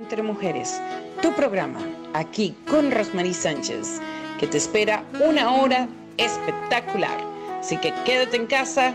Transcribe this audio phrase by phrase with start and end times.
[0.00, 0.80] Entre Mujeres,
[1.20, 1.78] tu programa,
[2.14, 4.00] aquí con Rosmarie Sánchez,
[4.38, 7.18] que te espera una hora espectacular.
[7.60, 8.94] Así que quédate en casa,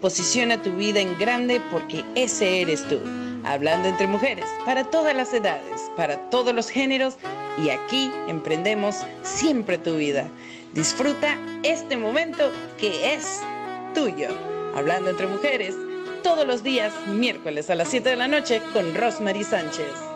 [0.00, 3.00] posiciona tu vida en grande porque ese eres tú.
[3.44, 7.16] Hablando entre mujeres, para todas las edades, para todos los géneros,
[7.58, 10.28] y aquí emprendemos siempre tu vida.
[10.74, 13.40] Disfruta este momento que es
[13.94, 14.28] tuyo.
[14.76, 15.74] Hablando entre mujeres,
[16.22, 20.15] todos los días, miércoles a las 7 de la noche, con Rosemary Sánchez.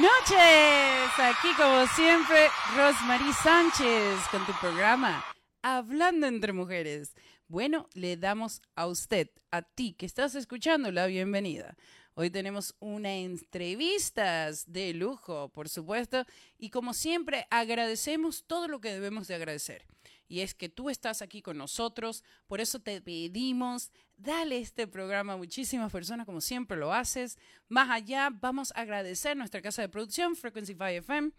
[0.00, 1.10] noches.
[1.18, 5.24] Aquí como siempre, Rosmarie Sánchez con tu programa
[5.62, 7.14] Hablando entre Mujeres.
[7.48, 11.76] Bueno, le damos a usted, a ti que estás escuchando, la bienvenida.
[12.14, 16.24] Hoy tenemos una entrevista de lujo, por supuesto,
[16.58, 19.84] y como siempre agradecemos todo lo que debemos de agradecer.
[20.28, 25.34] Y es que tú estás aquí con nosotros, por eso te pedimos, dale este programa
[25.34, 27.38] a muchísimas personas como siempre lo haces.
[27.68, 31.30] Más allá, vamos a agradecer nuestra casa de producción, Frequency 5 FM,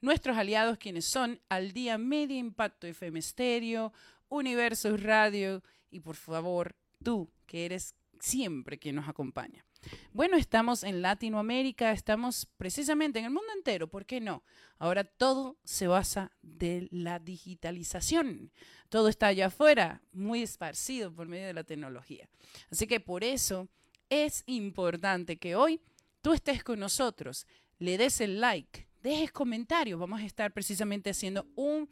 [0.00, 3.92] nuestros aliados quienes son Al Día Media Impacto FM Stereo,
[4.28, 6.74] Universo Radio y por favor,
[7.04, 9.64] tú que eres siempre quien nos acompaña.
[10.12, 14.42] Bueno, estamos en Latinoamérica, estamos precisamente en el mundo entero, ¿por qué no?
[14.78, 18.50] Ahora todo se basa de la digitalización.
[18.88, 22.28] Todo está allá afuera, muy esparcido por medio de la tecnología.
[22.70, 23.68] Así que por eso
[24.10, 25.80] es importante que hoy
[26.20, 27.46] tú estés con nosotros,
[27.78, 29.98] le des el like, dejes comentarios.
[29.98, 31.88] Vamos a estar precisamente haciendo un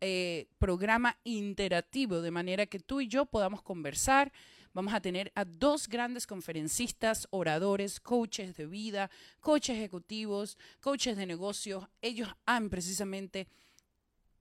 [0.00, 4.32] eh, programa interactivo de manera que tú y yo podamos conversar,
[4.74, 9.10] Vamos a tener a dos grandes conferencistas, oradores, coaches de vida,
[9.40, 11.86] coaches ejecutivos, coaches de negocios.
[12.00, 13.48] Ellos han precisamente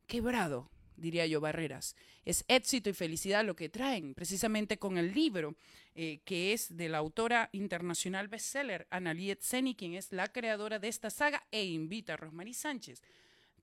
[0.07, 0.69] quebrado
[1.01, 1.95] diría yo, barreras.
[2.23, 5.55] Es éxito y felicidad lo que traen, precisamente con el libro
[5.95, 10.87] eh, que es de la autora internacional bestseller Annaliet Seni, quien es la creadora de
[10.87, 13.01] esta saga, e invita a Rosmarie Sánchez,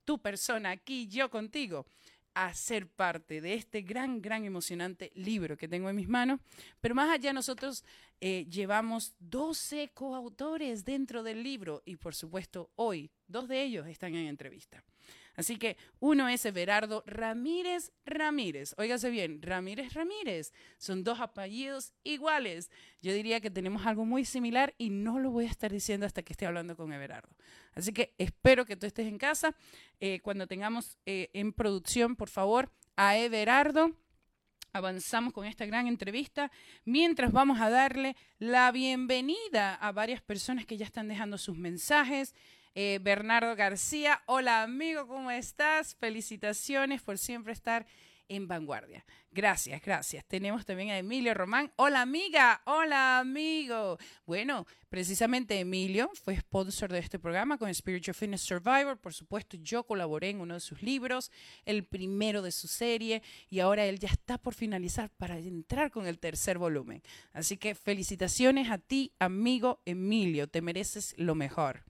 [0.05, 1.85] tu persona aquí, yo contigo,
[2.33, 6.39] a ser parte de este gran, gran emocionante libro que tengo en mis manos.
[6.81, 7.83] Pero más allá nosotros
[8.21, 14.15] eh, llevamos 12 coautores dentro del libro y por supuesto hoy dos de ellos están
[14.15, 14.83] en entrevista.
[15.39, 18.75] Así que uno es Everardo Ramírez Ramírez.
[18.77, 20.51] Óigase bien, Ramírez Ramírez.
[20.77, 22.69] Son dos apellidos iguales.
[23.01, 26.23] Yo diría que tenemos algo muy similar y no lo voy a estar diciendo hasta
[26.23, 27.33] que esté hablando con Everardo.
[27.71, 29.55] Así que espero que tú estés en casa.
[30.01, 33.95] Eh, cuando tengamos eh, en producción, por favor, a Everardo
[34.73, 36.51] avanzamos con esta gran entrevista,
[36.83, 42.35] mientras vamos a darle la bienvenida a varias personas que ya están dejando sus mensajes
[42.81, 44.21] eh, Bernardo García.
[44.25, 45.95] Hola amigo, ¿cómo estás?
[45.95, 47.85] Felicitaciones por siempre estar
[48.29, 49.05] en vanguardia.
[49.31, 50.23] Gracias, gracias.
[50.23, 51.73] Tenemos también a Emilio Román.
[51.75, 53.97] Hola amiga, hola amigo.
[54.25, 58.97] Bueno, precisamente Emilio fue sponsor de este programa con Spiritual Fitness Survivor.
[58.97, 61.33] Por supuesto, yo colaboré en uno de sus libros,
[61.65, 66.07] el primero de su serie, y ahora él ya está por finalizar para entrar con
[66.07, 67.03] el tercer volumen.
[67.33, 70.47] Así que felicitaciones a ti, amigo Emilio.
[70.47, 71.83] Te mereces lo mejor.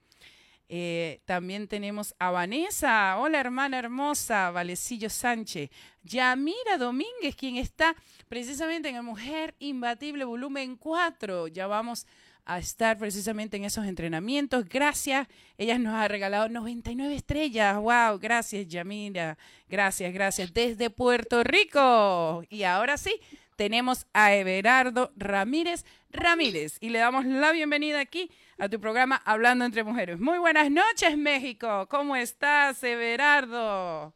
[0.72, 3.16] Eh, también tenemos a Vanessa.
[3.18, 4.52] Hola, hermana hermosa.
[4.52, 5.68] Valecillo Sánchez.
[6.04, 7.96] Yamira Domínguez, quien está
[8.28, 11.48] precisamente en el Mujer Imbatible Volumen 4.
[11.48, 12.06] Ya vamos
[12.44, 14.64] a estar precisamente en esos entrenamientos.
[14.68, 15.26] Gracias.
[15.58, 17.76] Ella nos ha regalado 99 estrellas.
[17.76, 19.38] Wow, gracias, Yamira.
[19.68, 20.54] Gracias, gracias.
[20.54, 22.44] Desde Puerto Rico.
[22.48, 23.20] Y ahora sí,
[23.60, 29.66] tenemos a Everardo Ramírez Ramírez y le damos la bienvenida aquí a tu programa Hablando
[29.66, 30.18] entre Mujeres.
[30.18, 31.86] Muy buenas noches, México.
[31.90, 34.14] ¿Cómo estás, Everardo?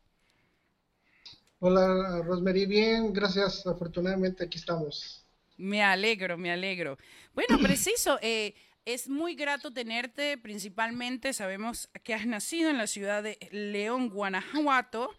[1.58, 2.64] Hola, Rosemary.
[2.64, 3.67] Bien, gracias.
[3.67, 5.26] Afortunadamente aquí estamos.
[5.58, 6.97] Me alegro, me alegro.
[7.35, 8.19] Bueno, preciso.
[8.23, 8.55] Eh,
[8.87, 15.11] es muy grato tenerte, principalmente sabemos que has nacido en la ciudad de León, Guanajuato.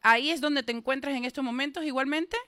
[0.00, 2.38] Ahí es donde te encuentras en estos momentos igualmente.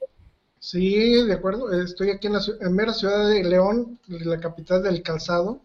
[0.61, 1.71] Sí, de acuerdo.
[1.83, 5.61] Estoy aquí en la en mera ciudad de León, la capital del calzado.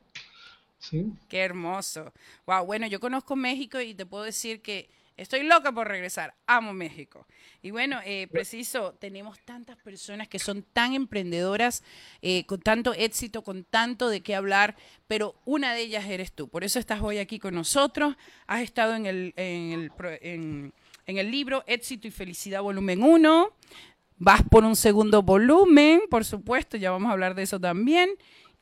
[0.80, 1.12] Sí.
[1.30, 2.12] Qué hermoso.
[2.46, 6.36] Wow, bueno, yo conozco México y te puedo decir que estoy loca por regresar.
[6.46, 7.26] Amo México.
[7.62, 11.84] Y bueno, eh, preciso, tenemos tantas personas que son tan emprendedoras,
[12.22, 14.76] eh, con tanto éxito, con tanto de qué hablar,
[15.08, 16.50] pero una de ellas eres tú.
[16.50, 18.16] Por eso estás hoy aquí con nosotros.
[18.46, 19.92] Has estado en el, en el,
[20.22, 20.74] en,
[21.06, 23.54] en el libro Éxito y Felicidad, volumen 1.
[24.26, 28.10] Vas por un segundo volumen, por supuesto, ya vamos a hablar de eso también.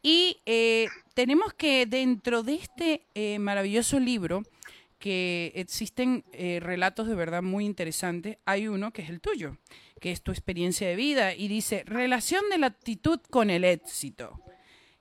[0.02, 4.42] Y eh, tenemos que dentro de este eh, maravilloso libro,
[4.98, 9.58] que existen eh, relatos de verdad muy interesantes, hay uno que es el tuyo,
[10.00, 14.42] que es tu experiencia de vida, y dice, relación de la actitud con el éxito.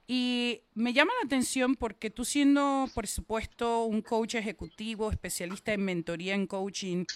[0.06, 5.87] Y me llama la atención porque tú siendo, por supuesto, un coach ejecutivo, especialista en
[5.87, 7.06] mentoría en coaching,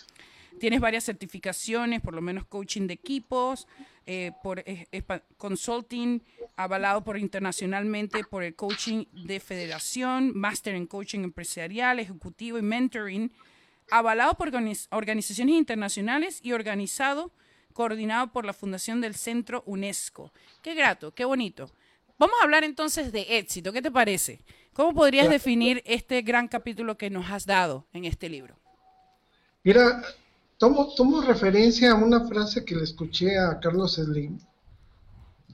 [0.59, 3.67] Tienes varias certificaciones, por lo menos coaching de equipos,
[4.07, 4.87] eh, por eh,
[5.37, 6.21] consulting
[6.57, 13.33] avalado por internacionalmente por el coaching de federación, máster en coaching empresarial, ejecutivo y mentoring,
[13.91, 14.53] avalado por
[14.91, 17.33] organizaciones internacionales y organizado,
[17.73, 20.33] coordinado por la Fundación del Centro UNESCO.
[20.63, 21.71] Qué grato, qué bonito.
[22.19, 23.73] Vamos a hablar entonces de éxito.
[23.73, 24.41] ¿Qué te parece?
[24.73, 28.57] ¿Cómo podrías definir este gran capítulo que nos has dado en este libro?
[29.65, 30.03] Mira,
[30.59, 34.39] Tomo, referencia a una frase que le escuché a Carlos Slim.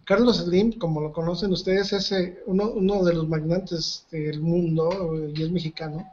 [0.04, 5.14] Carlos Slim, como lo conocen ustedes, es eh, uno, uno de los magnates del mundo
[5.16, 6.06] eh, y es mexicano.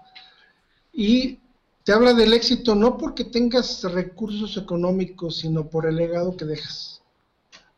[0.94, 1.40] Y
[1.84, 7.02] te habla del éxito no porque tengas recursos económicos, sino por el legado que dejas,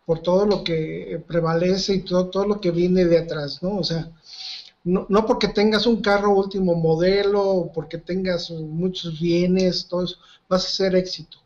[0.05, 3.77] por todo lo que prevalece y todo, todo lo que viene de atrás, ¿no?
[3.77, 4.11] O sea,
[4.83, 10.17] no, no porque tengas un carro último modelo, porque tengas muchos bienes, todo eso,
[10.47, 11.37] vas a ser éxito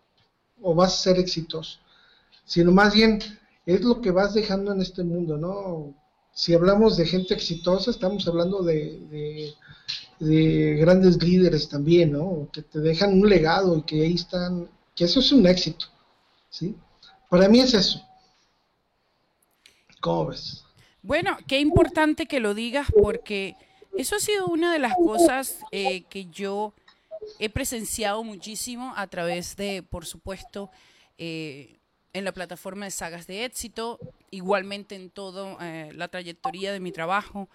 [0.62, 1.80] o vas a ser exitoso,
[2.46, 3.20] sino más bien
[3.66, 5.94] es lo que vas dejando en este mundo, ¿no?
[6.34, 9.54] Si hablamos de gente exitosa, estamos hablando de,
[10.20, 12.50] de, grandes líderes también, ¿no?
[12.52, 15.86] Que te dejan un legado y que ahí están, que eso es un éxito,
[16.50, 16.76] ¿sí?
[17.30, 18.02] Para mí es eso.
[20.02, 20.63] ¿Cómo ves?
[21.04, 23.58] Bueno, qué importante que lo digas porque
[23.98, 26.74] eso ha sido una de las cosas eh, que yo
[27.40, 30.72] he presenciado muchísimo a través de, por supuesto,
[31.18, 31.76] eh,
[32.14, 34.00] en la plataforma de Sagas de Éxito,
[34.32, 37.50] igualmente en toda eh, la trayectoria de mi trabajo.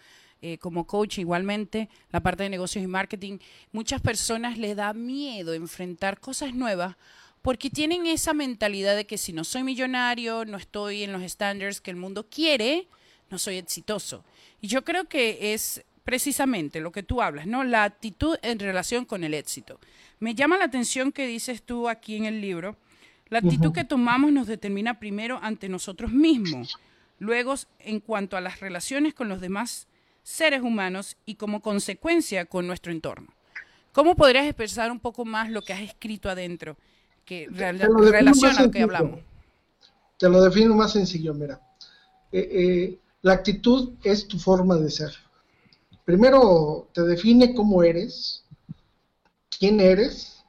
[0.60, 3.38] como coach igualmente, la parte de negocios y marketing,
[3.72, 6.96] muchas personas les da miedo enfrentar cosas nuevas
[7.42, 11.80] porque tienen esa mentalidad de que si no soy millonario, no estoy en los estándares
[11.80, 12.86] que el mundo quiere,
[13.30, 14.24] no soy exitoso.
[14.60, 17.64] Y yo creo que es precisamente lo que tú hablas, ¿no?
[17.64, 19.78] La actitud en relación con el éxito.
[20.20, 22.76] Me llama la atención que dices tú aquí en el libro,
[23.28, 26.78] la actitud que tomamos nos determina primero ante nosotros mismos,
[27.18, 29.86] luego en cuanto a las relaciones con los demás
[30.22, 33.28] seres humanos y como consecuencia con nuestro entorno.
[33.92, 36.76] ¿Cómo podrías expresar un poco más lo que has escrito adentro,
[37.24, 39.20] que relaciona lo que hablamos?
[40.18, 41.60] Te lo defino más sencillo, mira.
[42.32, 45.12] Eh, eh, la actitud es tu forma de ser.
[46.04, 48.44] Primero te define cómo eres,
[49.58, 50.44] quién eres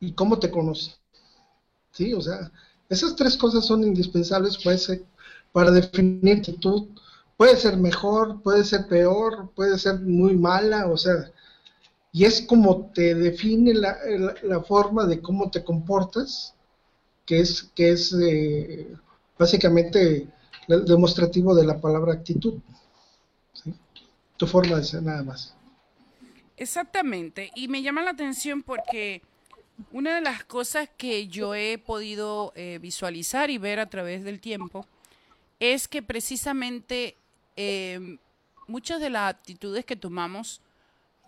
[0.00, 0.98] y cómo te conoces.
[1.92, 2.12] ¿Sí?
[2.12, 2.50] O sea,
[2.88, 4.76] esas tres cosas son indispensables para,
[5.52, 6.42] para definir.
[7.36, 11.30] Puede ser mejor, puede ser peor, puede ser muy mala, o sea,
[12.12, 13.98] y es como te define la,
[14.42, 16.54] la, forma de cómo te comportas,
[17.26, 18.96] que es, que es eh,
[19.38, 20.26] básicamente
[20.68, 22.54] demostrativo de la palabra actitud.
[24.36, 25.54] Tu forma de ser nada más.
[26.56, 29.22] Exactamente, y me llama la atención porque
[29.92, 34.40] una de las cosas que yo he podido eh, visualizar y ver a través del
[34.40, 34.86] tiempo
[35.60, 37.16] es que precisamente
[37.56, 38.18] eh,
[38.66, 40.62] muchas de las actitudes que tomamos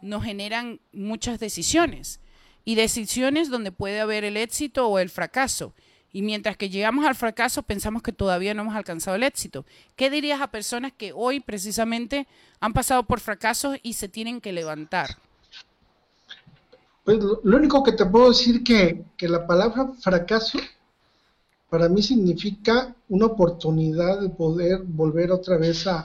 [0.00, 2.20] nos generan muchas decisiones
[2.64, 5.74] y decisiones donde puede haber el éxito o el fracaso.
[6.18, 9.64] Y mientras que llegamos al fracaso pensamos que todavía no hemos alcanzado el éxito.
[9.94, 12.26] ¿Qué dirías a personas que hoy precisamente
[12.58, 15.10] han pasado por fracasos y se tienen que levantar?
[17.04, 20.58] Pues lo, único que te puedo decir que, que la palabra fracaso
[21.70, 26.04] para mí significa una oportunidad de poder volver otra vez a,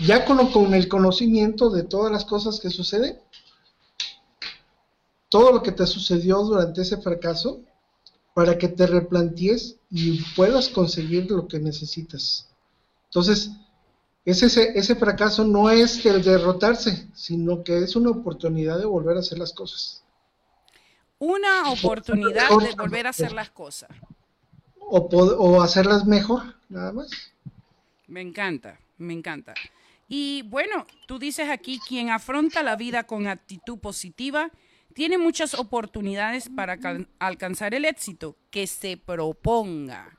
[0.00, 3.18] ya con, con, el conocimiento de todas las cosas que suceden,
[5.28, 7.60] todo lo que te sucedió durante ese fracaso,
[8.36, 12.46] para que te replantees y puedas conseguir lo que necesitas.
[13.06, 13.50] Entonces,
[14.26, 19.20] ese, ese fracaso no es el derrotarse, sino que es una oportunidad de volver a
[19.20, 20.04] hacer las cosas.
[21.18, 23.88] Una oportunidad de volver a hacer las cosas.
[24.80, 27.08] O, o hacerlas mejor, nada más.
[28.06, 29.54] Me encanta, me encanta.
[30.10, 34.50] Y bueno, tú dices aquí, quien afronta la vida con actitud positiva
[34.96, 36.78] tiene muchas oportunidades para
[37.18, 40.18] alcanzar el éxito, que se proponga.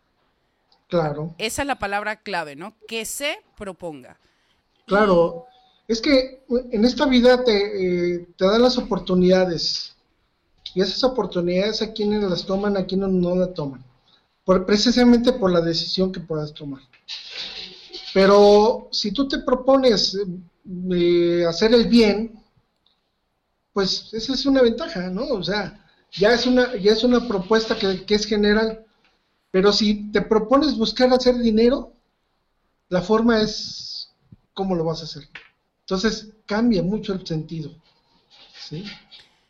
[0.87, 1.33] Claro.
[1.39, 2.75] Esa es la palabra clave, ¿no?
[2.87, 4.19] Que se proponga.
[4.85, 5.47] Claro,
[5.87, 7.55] es que en esta vida te,
[8.17, 9.95] eh, te dan las oportunidades
[10.75, 13.83] y esas oportunidades a quienes las toman, a quienes no las toman,
[14.45, 16.81] por, precisamente por la decisión que puedas tomar.
[18.13, 20.15] Pero si tú te propones
[20.91, 22.36] eh, hacer el bien,
[23.77, 25.27] pues esa es una ventaja, ¿no?
[25.27, 28.83] O sea, ya es una, ya es una propuesta que, es general,
[29.51, 31.93] pero si te propones buscar hacer dinero,
[32.89, 34.09] la forma es
[34.55, 35.29] cómo lo vas a hacer.
[35.81, 37.69] Entonces cambia mucho el sentido,
[38.67, 38.83] ¿sí?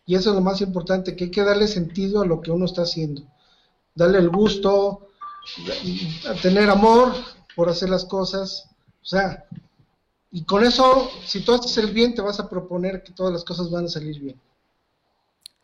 [0.06, 2.66] Y eso es lo más importante, que hay que darle sentido a lo que uno
[2.66, 3.22] está haciendo.
[3.96, 5.08] Darle el gusto,
[6.42, 7.14] tener amor
[7.56, 8.72] por hacer las cosas.
[9.02, 9.46] O sea,
[10.32, 13.44] y con eso, si tú haces el bien, te vas a proponer que todas las
[13.44, 14.40] cosas van a salir bien.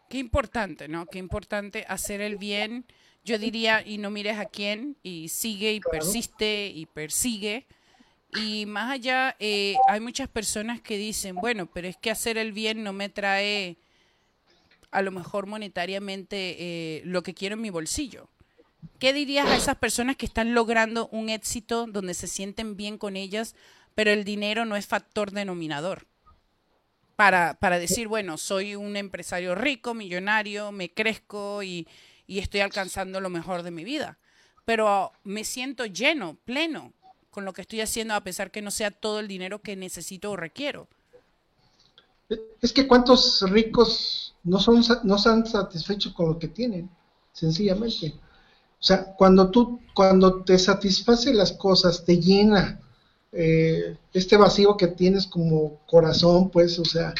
[0.09, 1.05] Qué importante, ¿no?
[1.07, 2.85] Qué importante hacer el bien.
[3.25, 7.65] Yo diría, y no mires a quién, y sigue y persiste y persigue.
[8.35, 12.51] Y más allá, eh, hay muchas personas que dicen, bueno, pero es que hacer el
[12.51, 13.77] bien no me trae
[14.91, 18.29] a lo mejor monetariamente eh, lo que quiero en mi bolsillo.
[18.99, 23.15] ¿Qué dirías a esas personas que están logrando un éxito donde se sienten bien con
[23.15, 23.55] ellas,
[23.95, 26.07] pero el dinero no es factor denominador.
[27.15, 31.87] Para, para decir, bueno, soy un empresario rico, millonario, me crezco y,
[32.25, 34.17] y estoy alcanzando lo mejor de mi vida.
[34.65, 36.93] Pero me siento lleno, pleno
[37.29, 40.31] con lo que estoy haciendo, a pesar que no sea todo el dinero que necesito
[40.31, 40.87] o requiero.
[42.61, 46.89] Es que cuántos ricos no son no están satisfechos con lo que tienen,
[47.33, 48.13] sencillamente.
[48.79, 52.79] O sea, cuando tú, cuando te satisface las cosas, te llena,
[53.33, 57.13] eh, este vacío que tienes como corazón, pues, o sea,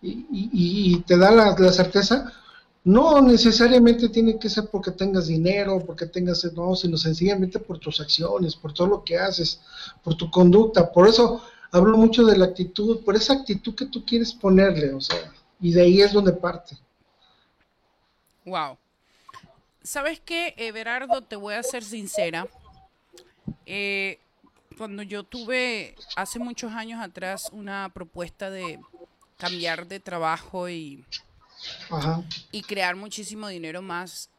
[0.00, 2.32] y, te da la, certeza,
[2.84, 8.00] no necesariamente tiene que ser porque tengas dinero, porque tengas, no, sino sencillamente por tus
[8.00, 9.60] acciones, por todo lo que haces,
[10.04, 10.92] por tu conducta.
[10.92, 15.00] Por eso hablo mucho de la actitud, por esa actitud que tú quieres ponerle, o
[15.00, 16.78] sea, y de ahí es donde parte.
[18.44, 18.78] Wow.
[19.82, 21.22] ¿Sabes qué, Everardo?
[21.22, 22.46] Te voy a ser sincera.
[23.66, 24.18] Eh,
[24.78, 28.78] cuando yo tuve hace muchos años atrás una propuesta de
[29.36, 31.04] cambiar de trabajo y
[32.50, 34.30] y crear muchísimo dinero más.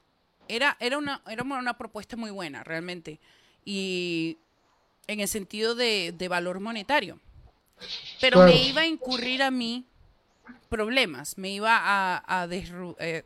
[0.48, 3.20] Era, era, una, era una propuesta muy buena, realmente.
[3.66, 4.38] Y
[5.08, 7.20] en el sentido de, valor monetario.
[8.20, 9.86] Pero me iba a incurrir a mí
[10.68, 13.24] problemas, me iba a, a eh,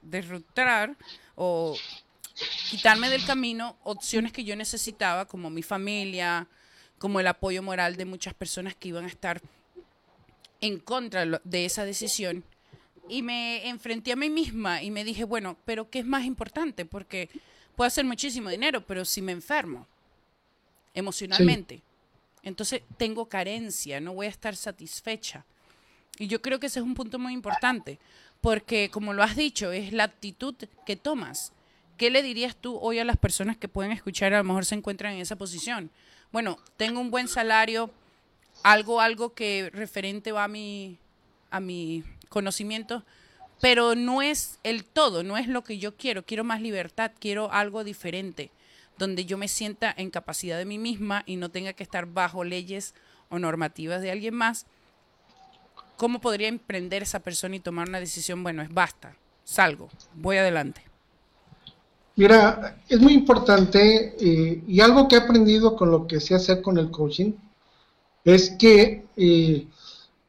[1.36, 1.76] o
[2.70, 6.48] quitarme del camino opciones que yo necesitaba, como mi familia,
[7.04, 9.42] como el apoyo moral de muchas personas que iban a estar
[10.62, 12.46] en contra de esa decisión.
[13.10, 16.86] Y me enfrenté a mí misma y me dije, bueno, pero ¿qué es más importante?
[16.86, 17.30] Porque
[17.76, 19.86] puedo hacer muchísimo dinero, pero si me enfermo
[20.94, 21.82] emocionalmente,
[22.42, 25.44] entonces tengo carencia, no voy a estar satisfecha.
[26.18, 28.00] Y yo creo que ese es un punto muy importante,
[28.40, 30.56] porque como lo has dicho, es la actitud
[30.86, 31.52] que tomas.
[31.98, 34.76] ¿Qué le dirías tú hoy a las personas que pueden escuchar, a lo mejor se
[34.76, 35.92] encuentran en esa posición?
[36.34, 37.90] Bueno, tengo un buen salario,
[38.64, 40.98] algo, algo que referente va a mi,
[41.50, 43.06] a mi conocimiento,
[43.62, 46.26] pero no es el todo, no es lo que yo quiero.
[46.26, 48.52] Quiero más libertad, quiero algo diferente,
[48.98, 52.44] donde yo me sienta en capacidad de mí misma y no tenga que estar bajo
[52.44, 52.94] leyes
[53.30, 54.66] o normativas de alguien más
[55.98, 58.44] ¿Cómo podría emprender esa persona y tomar una decisión?
[58.44, 60.82] Bueno, es basta, salgo, voy adelante.
[62.16, 66.62] Mira, es muy importante eh, y algo que he aprendido con lo que sé hacer
[66.62, 67.34] con el coaching
[68.24, 69.68] es que eh,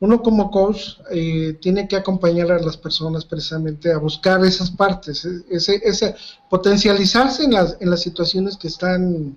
[0.00, 5.24] uno como coach eh, tiene que acompañar a las personas precisamente a buscar esas partes,
[5.48, 6.14] ese, ese
[6.50, 9.36] potencializarse en las, en las situaciones que están,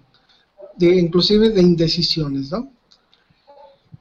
[0.76, 2.72] de, inclusive de indecisiones, ¿no?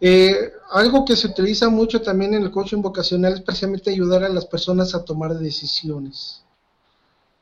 [0.01, 4.29] Eh, algo que se utiliza mucho también en el coaching vocacional es precisamente ayudar a
[4.29, 6.43] las personas a tomar decisiones.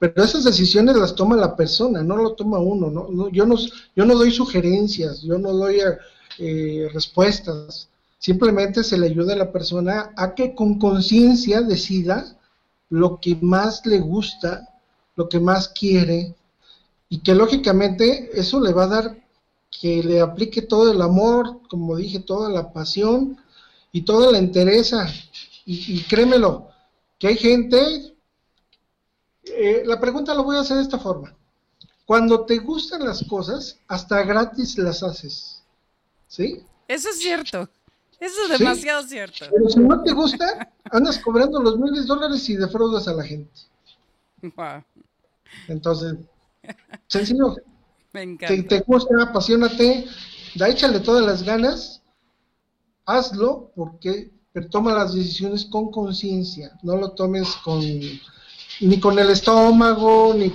[0.08, 2.90] Pero esas decisiones las toma la persona, no lo toma uno.
[2.90, 3.28] ¿no?
[3.30, 3.56] yo, no,
[3.94, 5.80] yo no doy sugerencias, yo no doy
[6.38, 7.88] eh, respuestas.
[8.18, 12.36] Simplemente se le ayuda a la persona a que con conciencia decida
[12.88, 14.68] lo que más le gusta,
[15.16, 16.34] lo que más quiere,
[17.08, 19.24] y que lógicamente eso le va a dar
[19.80, 23.36] que le aplique todo el amor, como dije, toda la pasión
[23.92, 25.06] y toda la entereza.
[25.66, 26.68] Y, créemelo,
[27.18, 28.13] que hay gente,
[29.46, 31.34] eh, la pregunta la voy a hacer de esta forma.
[32.06, 35.62] Cuando te gustan las cosas, hasta gratis las haces.
[36.28, 36.62] ¿Sí?
[36.88, 37.68] Eso es cierto.
[38.20, 39.46] Eso es demasiado cierto.
[39.50, 43.24] Pero si no te gusta, andas cobrando los miles de dólares y defraudas a la
[43.24, 43.50] gente.
[45.68, 46.16] Entonces,
[47.06, 47.56] sencillo.
[48.48, 50.06] Si te gusta, apasionate,
[50.54, 52.02] da échale todas las ganas,
[53.06, 54.30] hazlo porque
[54.70, 57.80] toma las decisiones con conciencia, no lo tomes con
[58.80, 60.52] ni con el estómago, ni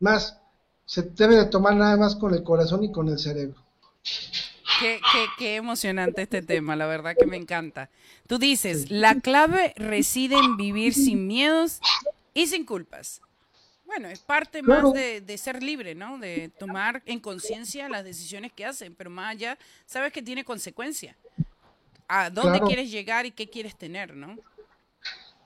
[0.00, 0.38] más,
[0.84, 3.56] se debe de tomar nada más con el corazón y con el cerebro.
[4.80, 7.90] Qué, qué, qué, emocionante este tema, la verdad que me encanta.
[8.26, 11.80] Tú dices, la clave reside en vivir sin miedos
[12.34, 13.20] y sin culpas.
[13.86, 16.18] Bueno, es parte más de, ser libre, ¿no?
[16.18, 21.16] De tomar en conciencia las decisiones que hacen, pero más allá, sabes que tiene consecuencia.
[22.08, 24.36] A dónde quieres llegar y qué quieres tener, ¿no?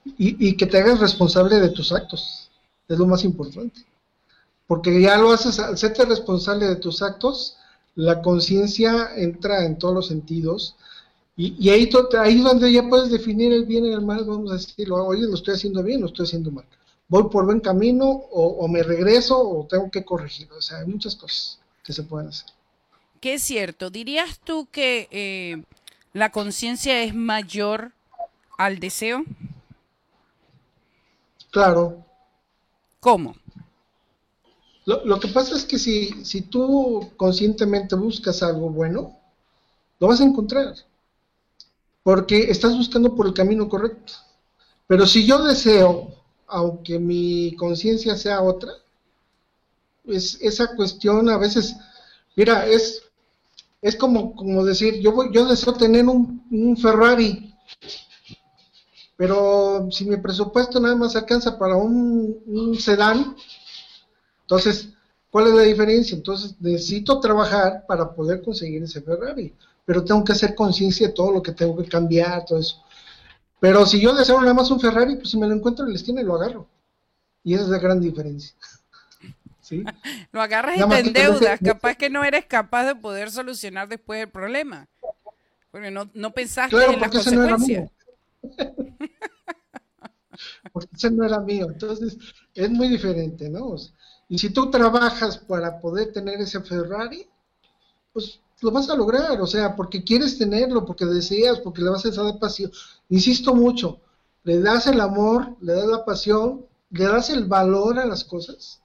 [0.05, 2.49] Y, que te hagas responsable de tus actos,
[2.87, 3.85] es lo más importante.
[4.65, 7.57] Porque ya lo haces, al serte responsable de tus actos,
[7.95, 10.75] la conciencia entra en todos los sentidos.
[11.35, 14.55] Y, ahí, ahí es donde ya puedes definir el bien y el mal, vamos a
[14.55, 16.65] decirlo, oye, lo estoy haciendo bien, lo estoy haciendo mal
[17.09, 20.47] voy por buen camino o, me regreso o tengo que corregir.
[20.53, 22.47] O sea, hay muchas cosas que se pueden hacer.
[23.19, 23.89] ¿Qué es cierto?
[23.89, 25.61] ¿Dirías tú que eh,
[26.13, 27.91] la conciencia es mayor
[28.57, 29.25] al deseo?
[31.51, 32.05] Claro.
[32.99, 33.35] ¿Cómo?
[34.85, 39.15] Lo, que pasa es que si, si tú conscientemente buscas algo bueno,
[39.99, 40.73] lo vas a encontrar.
[42.01, 44.13] Porque estás buscando por el camino correcto.
[44.87, 48.71] Pero si yo deseo aunque mi conciencia sea otra,
[50.05, 51.75] es esa cuestión a veces,
[52.35, 53.03] mira, es,
[53.81, 57.53] es como, como decir, yo voy, yo deseo tener un, un Ferrari,
[59.19, 63.35] pero si mi presupuesto nada más alcanza para un, un sedán,
[64.43, 64.93] entonces,
[65.29, 66.15] ¿cuál es la diferencia?
[66.15, 69.53] Entonces necesito trabajar para poder conseguir ese Ferrari,
[69.83, 72.81] pero tengo que hacer conciencia de todo lo que tengo que cambiar, todo eso.
[73.59, 75.97] Pero si yo deseo nada más un Ferrari, pues si me lo encuentro en la
[75.97, 76.65] esquina lo agarro.
[77.43, 78.55] Y esa es la gran diferencia.
[79.61, 79.83] ¿Sí?
[80.31, 81.59] lo agarras y te endeudas.
[81.61, 84.87] Capaz que no eres capaz de poder solucionar después el problema.
[85.71, 87.83] Porque no, no pensaste en las consecuencias.
[87.83, 87.99] No
[90.71, 91.67] porque ese no era mío.
[91.69, 92.17] Entonces,
[92.53, 93.75] es muy diferente, ¿no?
[94.27, 97.27] Y si tú trabajas para poder tener ese Ferrari,
[98.13, 102.05] pues lo vas a lograr, o sea, porque quieres tenerlo, porque deseas, porque le vas
[102.05, 102.71] a dar pasión.
[103.09, 103.99] Insisto mucho,
[104.43, 108.81] le das el amor, le das la pasión, le das el valor a las cosas,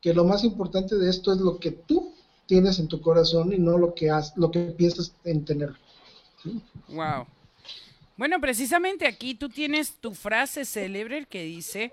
[0.00, 2.14] que lo más importante de esto es lo que tú
[2.46, 5.74] tienes en tu corazón y no lo que has, lo que piensas en tener.
[6.88, 7.26] Wow.
[8.22, 11.90] Bueno, precisamente aquí tú tienes tu frase célebre que dice,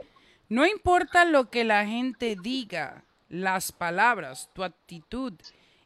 [0.48, 5.34] no importa lo que la gente diga, las palabras, tu actitud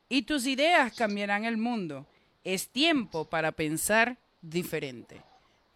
[0.10, 2.06] y tus ideas cambiarán el mundo.
[2.44, 5.22] Es tiempo para pensar diferente.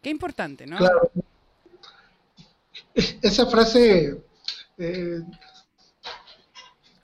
[0.01, 0.75] Qué importante, ¿no?
[0.75, 1.11] Claro.
[2.93, 4.21] Esa frase,
[4.77, 5.21] eh,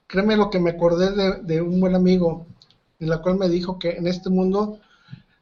[0.06, 2.46] créeme lo que me acordé de, de un buen amigo,
[3.00, 4.82] en la cual me dijo que en este mundo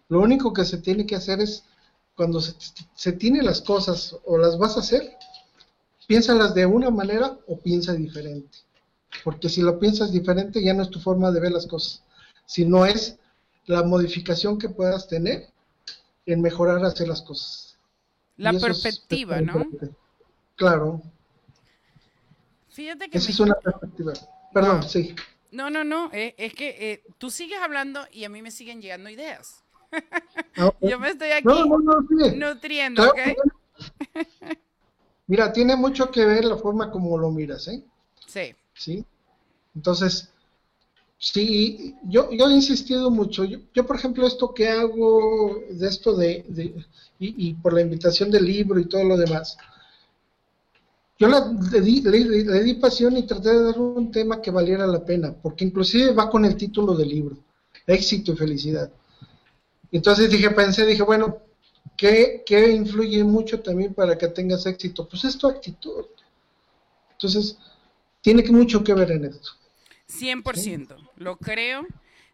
[0.07, 1.65] lo único que se tiene que hacer es,
[2.15, 2.53] cuando se,
[2.93, 5.17] se tiene las cosas o las vas a hacer,
[6.07, 8.57] piénsalas de una manera o piensa diferente.
[9.23, 12.03] Porque si lo piensas diferente ya no es tu forma de ver las cosas,
[12.45, 13.17] sino es
[13.65, 15.47] la modificación que puedas tener
[16.25, 17.77] en mejorar hacer las cosas.
[18.37, 19.65] La perspectiva, ¿no?
[20.55, 21.01] Claro.
[22.69, 23.17] Fíjate que...
[23.17, 24.13] Esa es una perspectiva.
[24.53, 25.15] Perdón, sí.
[25.51, 28.81] No, no, no, eh, es que eh, tú sigues hablando y a mí me siguen
[28.81, 29.63] llegando ideas.
[30.57, 31.47] Ah, Yo me estoy aquí
[32.35, 33.19] nutriendo, ¿ok?
[35.27, 37.81] Mira, tiene mucho que ver la forma como lo miras, ¿eh?
[38.27, 38.53] Sí.
[38.73, 39.05] Sí.
[39.75, 40.29] Entonces,
[41.17, 43.45] sí, yo, yo he insistido mucho.
[43.45, 46.45] Yo, por ejemplo, esto que hago, de esto de,
[47.19, 49.57] y, por la invitación del libro y todo lo demás,
[51.17, 55.05] yo le, di, le, di, pasión y traté de dar un tema que valiera la
[55.05, 57.37] pena, porque inclusive va con el título del libro,
[57.85, 58.91] éxito y felicidad.
[59.91, 61.39] Entonces dije, pensé, dije, bueno,
[61.97, 65.07] ¿qué, ¿qué, influye mucho también para que tengas éxito?
[65.07, 66.05] Pues es tu actitud.
[67.13, 67.57] Entonces,
[68.21, 69.51] tiene mucho que ver en esto.
[70.09, 71.85] 100%, lo creo.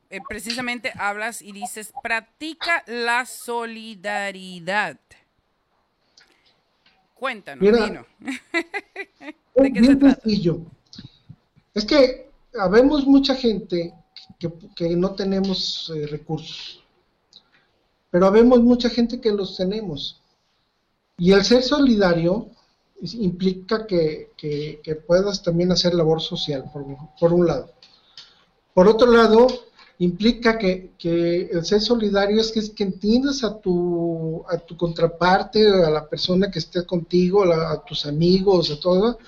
[0.10, 4.98] Eh, precisamente hablas y dices, practica la solidaridad.
[7.14, 8.06] Cuéntanos, Mira,
[9.56, 10.22] ¿De qué se trata?
[11.74, 13.94] Es que habemos mucha gente
[14.40, 16.84] que, no tenemos eh, recursos,
[18.10, 20.22] pero habemos mucha gente que los tenemos.
[21.18, 22.48] Y el ser solidario
[23.02, 24.32] implica que,
[25.06, 26.66] puedas también hacer labor social,
[27.20, 27.72] por, un lado.
[28.74, 29.48] Por otro lado,
[30.00, 30.92] implica que,
[31.52, 36.52] el ser solidario es que, que entiendas a tu, a tu contraparte, a la persona
[36.52, 39.20] que esté contigo, a, tus amigos, a todo,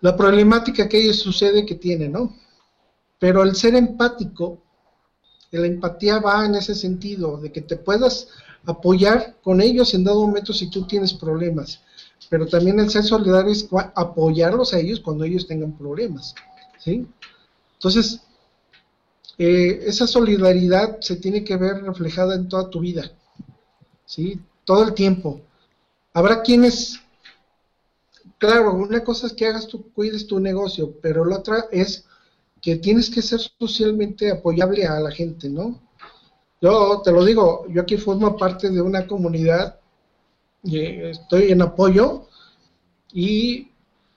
[0.00, 2.34] la problemática que ellos sucede que tienen, ¿no?
[3.18, 4.58] Pero el ser empático,
[5.58, 8.28] la empatía va en ese sentido, de que te puedas
[8.64, 11.80] apoyar con ellos en dado momento si tú tienes problemas
[12.32, 16.34] pero también el ser solidario es apoyarlos a ellos cuando ellos tengan problemas,
[16.78, 17.06] ¿sí?
[17.74, 18.20] Entonces,
[19.36, 23.10] eh, esa solidaridad se tiene que ver reflejada en toda tu vida,
[24.06, 24.40] ¿sí?
[24.64, 25.42] Todo el tiempo.
[26.14, 27.00] Habrá quienes,
[28.38, 32.06] claro, una cosa es que hagas tú, cuides tu negocio, pero la otra es
[32.62, 35.80] que tienes que ser socialmente apoyable a la gente, ¿no?
[36.60, 39.80] Yo te lo digo, yo aquí formo parte de una comunidad
[40.62, 42.28] estoy en apoyo
[43.12, 43.68] y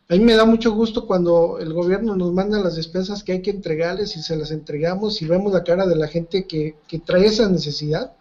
[0.07, 3.41] a mí me da mucho gusto cuando el gobierno nos manda las despensas que hay
[3.41, 7.25] que entregarles y se las entregamos y vemos la cara de la gente que, trae
[7.25, 8.13] esa necesidad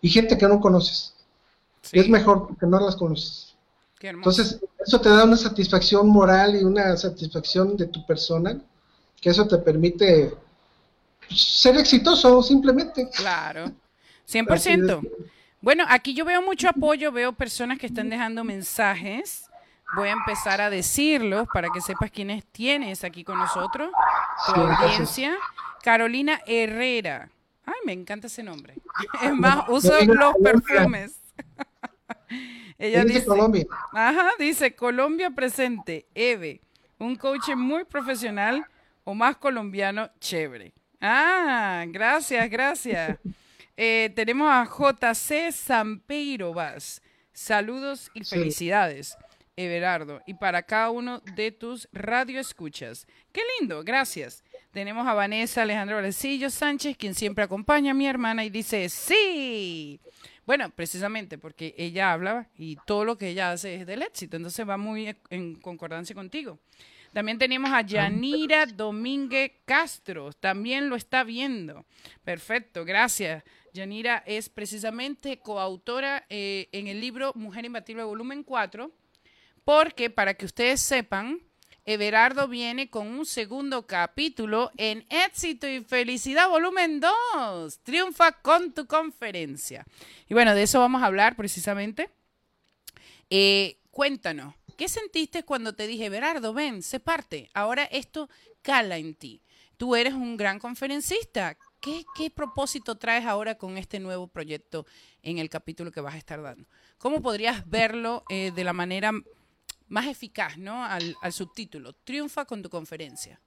[0.00, 1.14] y gente que no conoces.
[1.92, 3.54] es mejor que no las conoces.
[4.00, 8.60] Entonces, eso te da una satisfacción moral y una satisfacción de tu persona,
[9.20, 10.32] que eso te permite
[11.28, 13.08] ser exitoso simplemente.
[13.10, 13.72] Claro,
[14.28, 15.28] 100%.
[15.60, 19.44] Bueno, aquí yo veo mucho apoyo, veo personas que están dejando mensajes.
[19.94, 23.90] Voy a empezar a decirlos para que sepas quiénes tienes aquí con nosotros,
[24.46, 25.36] tu audiencia.
[25.82, 27.30] Carolina Herrera.
[27.66, 28.74] Ay, me encanta ese nombre.
[29.22, 31.20] Es más, uso los perfumes.
[32.78, 33.66] Ella dice, Colombia.
[33.92, 36.62] Ajá, dice Colombia presente, Eve,
[36.98, 38.66] un coach muy profesional
[39.10, 40.72] o más colombiano, chévere.
[41.00, 43.18] Ah, gracias, gracias.
[43.82, 47.00] Eh, tenemos a JC Sampeiro Vaz.
[47.32, 49.16] Saludos y felicidades,
[49.56, 50.20] Everardo.
[50.26, 53.06] Y para cada uno de tus radioescuchas.
[53.32, 54.44] Qué lindo, gracias.
[54.70, 59.98] Tenemos a Vanessa Alejandro Valecillo Sánchez, quien siempre acompaña a mi hermana y dice, sí.
[60.44, 64.68] Bueno, precisamente porque ella habla y todo lo que ella hace es del éxito, entonces
[64.68, 66.58] va muy en concordancia contigo.
[67.12, 71.84] También tenemos a Yanira Domínguez Castro, también lo está viendo.
[72.24, 73.42] Perfecto, gracias.
[73.72, 78.90] Yanira es precisamente coautora eh, en el libro Mujer Imbatible Volumen 4,
[79.64, 81.40] porque para que ustedes sepan,
[81.84, 87.80] Everardo viene con un segundo capítulo en Éxito y Felicidad Volumen 2.
[87.82, 89.84] Triunfa con tu conferencia.
[90.28, 92.10] Y bueno, de eso vamos a hablar precisamente.
[93.30, 97.50] Eh, cuéntanos, ¿qué sentiste cuando te dije, Berardo, ven, sé parte?
[97.52, 98.30] Ahora esto
[98.62, 99.42] cala en ti.
[99.76, 101.58] Tú eres un gran conferencista.
[101.80, 104.86] ¿Qué, propósito traes ahora con este nuevo proyecto
[105.22, 106.66] en el capítulo que vas a estar dando?
[106.96, 109.12] ¿Cómo podrías verlo eh, de la manera
[109.88, 110.82] más eficaz, ¿no?
[110.82, 113.38] Al, subtítulo, triunfa con tu conferencia.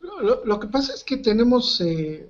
[0.00, 2.28] Lo, que pasa es que tenemos, eh,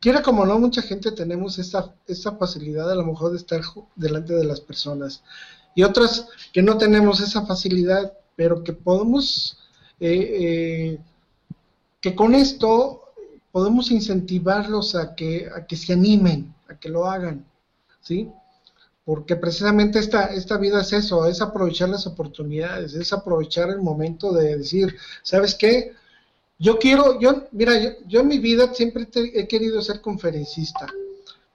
[0.00, 3.60] quiera como no, mucha gente tenemos esta, esta facilidad a lo mejor de estar
[3.96, 5.22] delante de las personas
[5.74, 9.58] y otras que no tenemos esa facilidad, pero que podemos
[10.00, 10.98] eh, eh,
[12.00, 13.02] que con esto
[13.50, 17.44] podemos incentivarlos a que, a que se animen, a que lo hagan,
[18.00, 18.30] ¿sí?
[19.04, 24.32] Porque precisamente esta, esta vida es eso, es aprovechar las oportunidades, es aprovechar el momento
[24.32, 25.92] de decir, ¿sabes qué?
[26.58, 27.72] Yo quiero, yo, mira,
[28.08, 30.88] yo, en mi vida siempre he querido ser conferencista,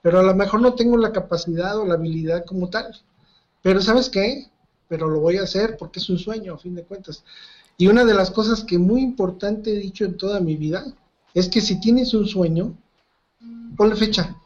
[0.00, 2.94] pero a lo mejor no tengo la capacidad o la habilidad como tal.
[3.62, 4.50] Pero ¿sabes qué?
[4.88, 7.22] Pero lo voy a hacer porque es un sueño, a fin de cuentas.
[7.76, 10.84] Y una de las cosas que muy importante he dicho en toda mi vida
[11.34, 12.74] es que si tienes un sueño,
[13.76, 14.36] ponle fecha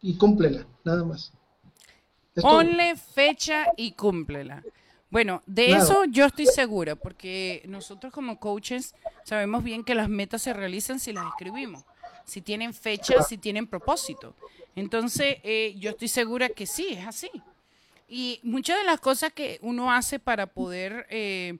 [0.00, 1.32] y cúmplela, nada más.
[2.40, 4.62] ponle fecha y cúmplela.
[5.16, 10.42] Bueno, de eso yo estoy segura, porque nosotros como coaches sabemos bien que las metas
[10.42, 11.84] se realizan si las escribimos,
[12.26, 14.34] si tienen fecha, si tienen propósito.
[14.74, 17.30] Entonces, eh, yo estoy segura que sí, es así.
[18.10, 21.56] Y muchas de las cosas que uno hace para poder eh,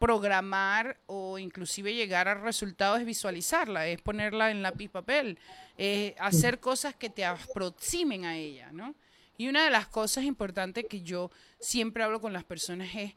[0.00, 5.38] programar o inclusive llegar a resultados es visualizarla, es ponerla en lápiz papel,
[5.76, 8.96] es hacer cosas que te aproximen a ella, ¿no?
[9.36, 13.14] Y una de las cosas importantes que yo siempre hablo con las personas es,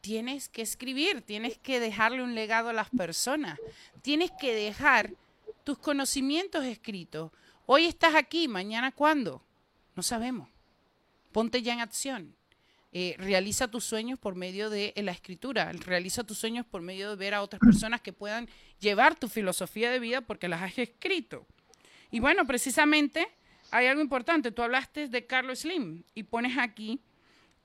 [0.00, 3.58] tienes que escribir, tienes que dejarle un legado a las personas,
[4.02, 5.12] tienes que dejar
[5.64, 7.32] tus conocimientos escritos.
[7.66, 9.42] Hoy estás aquí, mañana cuándo?
[9.96, 10.48] No sabemos.
[11.32, 12.36] Ponte ya en acción.
[12.92, 17.16] Eh, realiza tus sueños por medio de la escritura, realiza tus sueños por medio de
[17.16, 21.44] ver a otras personas que puedan llevar tu filosofía de vida porque las has escrito.
[22.12, 23.26] Y bueno, precisamente
[23.72, 27.00] hay algo importante, tú hablaste de Carlos Slim y pones aquí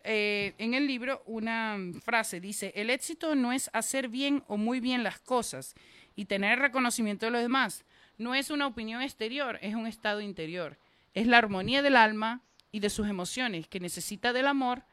[0.04, 4.80] eh, en el libro una frase, dice, el éxito no es hacer bien o muy
[4.80, 5.76] bien las cosas
[6.16, 7.86] y tener reconocimiento de los demás,
[8.18, 10.78] no es una opinión exterior, es un estado interior,
[11.14, 14.84] es la armonía del alma y de sus emociones que necesita del amor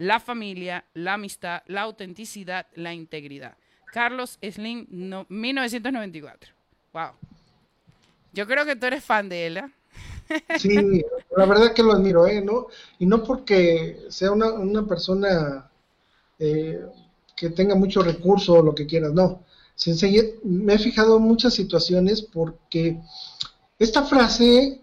[0.00, 3.58] la familia, la amistad, la autenticidad, la integridad.
[3.92, 4.86] Carlos Slim,
[5.28, 6.54] 1994.
[6.94, 7.10] Wow.
[8.32, 9.70] Yo creo que tú eres fan de ¿eh?
[10.58, 11.02] Sí,
[11.36, 12.40] la verdad que lo admiro, ¿eh?
[12.40, 12.66] ¿No?
[12.98, 15.70] Y no porque sea una, persona
[16.38, 16.80] eh,
[17.36, 19.42] que tenga mucho recurso o lo que quieras, no.
[20.44, 23.00] me he fijado en muchas situaciones porque
[23.78, 24.80] esta frase,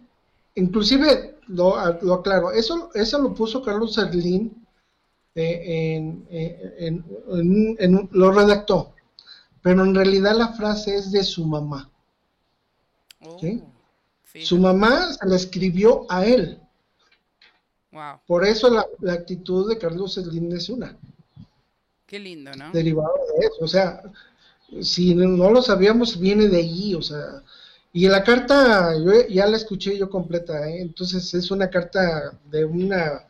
[0.55, 4.51] inclusive lo, lo aclaro, eso, eso lo puso Carlos Slim
[5.35, 6.25] en,
[8.11, 8.93] lo redactó,
[9.61, 11.91] pero en realidad la frase es de su mamá.
[13.21, 13.37] Oh,
[14.43, 16.59] su mamá se la escribió a él.
[18.25, 20.95] Por eso la, actitud de Carlos Slim es una.
[22.05, 22.71] Qué lindo, ¿no?
[22.71, 23.57] Derivado de eso.
[23.61, 24.01] O sea,
[24.81, 26.93] si no lo sabíamos, viene de allí.
[26.95, 27.43] O sea,
[27.93, 30.69] y la carta, yo ya la escuché yo completa.
[30.69, 30.81] ¿eh?
[30.81, 33.27] Entonces, es una carta de una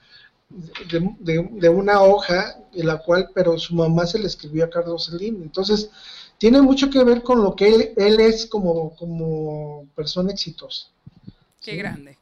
[1.19, 5.43] de, una hoja, en la cual, pero su mamá se le escribió a Carlos Slim.
[5.43, 5.89] Entonces,
[6.37, 10.87] tiene mucho que ver con lo que él, él es como, como persona exitosa.
[11.61, 12.17] Qué grande.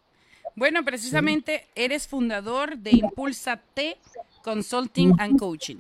[0.56, 3.98] Bueno, precisamente eres fundador de Impulsa T
[4.44, 5.78] Consulting and Coaching.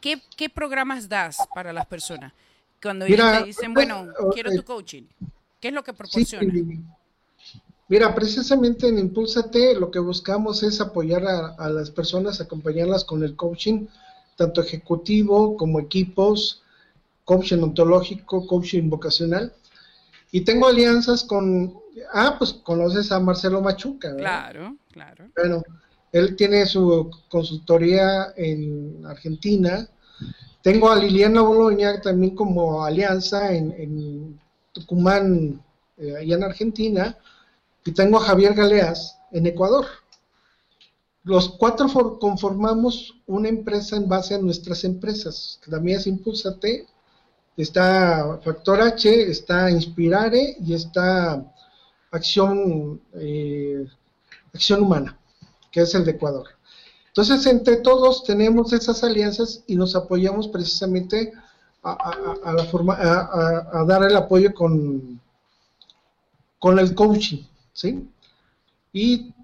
[0.00, 2.32] ¿Qué, ¿Qué, programas das para las personas?
[2.82, 5.02] Cuando ellos te dicen, bueno, quiero tu coaching,
[5.60, 6.52] ¿qué es lo que proporciona?
[7.90, 13.34] Mira, precisamente en Impulsate lo que buscamos es apoyar a, las personas, acompañarlas con el
[13.34, 13.86] coaching,
[14.36, 16.62] tanto ejecutivo como equipos,
[17.24, 19.52] coaching ontológico, coaching vocacional.
[20.30, 21.79] Y tengo alianzas con,
[22.12, 24.14] ah, pues conoces a Marcelo Machuca.
[24.16, 25.26] Claro, claro.
[25.36, 25.62] Bueno,
[26.12, 29.88] él tiene su consultoría en Argentina.
[30.62, 34.38] Tengo a Liliana Boloña también como alianza en,
[34.72, 35.60] Tucumán,
[35.98, 37.18] eh, allá en Argentina
[37.84, 39.86] y tengo a Javier Galeas en Ecuador.
[41.24, 45.60] Los cuatro conformamos una empresa en base a nuestras empresas.
[45.66, 46.86] La mía es Impulsate,
[47.56, 51.44] está Factor H, está Inspirare y está
[52.10, 53.86] Acción, eh,
[54.52, 55.18] Acción Humana,
[55.70, 56.48] que es el de Ecuador.
[57.08, 61.32] Entonces, entre todos tenemos esas alianzas y nos apoyamos precisamente
[61.82, 65.20] a, la forma, a, dar el apoyo con,
[66.58, 67.42] con el coaching.
[67.72, 68.08] ¿sí?
[68.92, 69.34] Y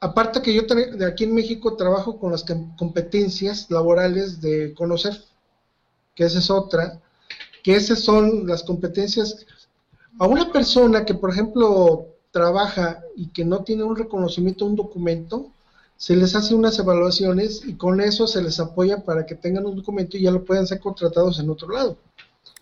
[0.00, 2.44] aparte que yo de aquí en México trabajo con las
[2.76, 5.22] competencias laborales de conocer,
[6.14, 7.00] que esa es otra,
[7.62, 9.46] que esas son las competencias
[10.18, 15.50] a una persona que, por ejemplo, trabaja y que no tiene un reconocimiento, un documento,
[15.96, 19.76] se les hace unas evaluaciones y con eso se les apoya para que tengan un
[19.76, 21.96] documento y ya lo puedan ser contratados en otro lado.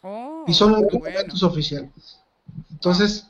[0.03, 1.91] Oh, y son documentos oficiales.
[2.71, 3.27] Entonces,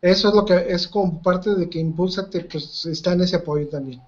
[0.00, 3.68] eso es lo que es como parte de que Impulsate, pues está en ese apoyo
[3.68, 4.00] también.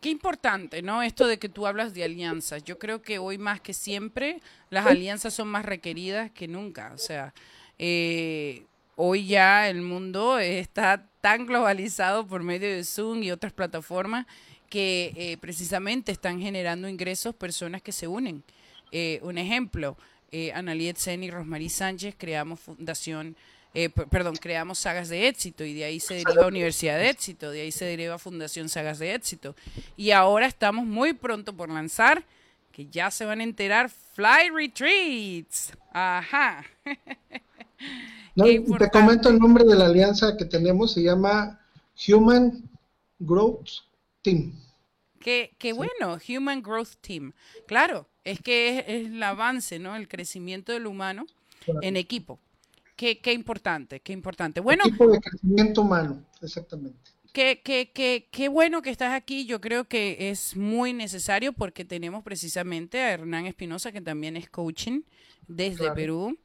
[0.00, 1.02] Qué importante, ¿no?
[1.02, 2.64] Esto de que tú hablas de alianzas.
[2.64, 6.92] Yo creo que hoy más que siempre las alianzas son más requeridas que nunca.
[6.94, 7.34] O sea,
[7.82, 8.64] eh,
[8.96, 14.26] hoy ya el mundo está tan globalizado por medio de Zoom y otras plataformas
[14.68, 18.44] que eh, precisamente están generando ingresos personas que se unen.
[18.92, 19.96] Eh, un ejemplo,
[20.30, 23.34] eh, Analiet Sen y Rosmarie Sánchez creamos Fundación,
[23.72, 27.62] eh, perdón, creamos Sagas de Éxito y de ahí se deriva Universidad de Éxito, de
[27.62, 29.56] ahí se deriva Fundación Sagas de Éxito.
[29.96, 32.24] Y ahora estamos muy pronto por lanzar,
[32.72, 35.72] que ya se van a enterar, Fly Retreats.
[35.94, 36.62] Ajá.
[38.34, 41.60] te comento el nombre de la alianza que tenemos, se llama
[42.08, 42.68] Human
[43.18, 43.68] Growth
[44.22, 44.52] Team.
[45.20, 47.32] Qué, bueno, Human Growth Team.
[47.66, 49.94] Claro, es que es, el avance, ¿no?
[49.94, 51.26] El crecimiento del humano
[51.82, 52.38] en equipo.
[52.96, 54.60] Qué, qué, importante, qué importante.
[54.60, 56.98] Bueno, equipo de crecimiento humano, exactamente.
[57.32, 59.46] Qué, qué, qué, qué bueno que estás aquí.
[59.46, 64.48] Yo creo que es muy necesario porque tenemos precisamente a Hernán Espinosa, que también es
[64.48, 65.02] coaching
[65.46, 66.38] desde Perú.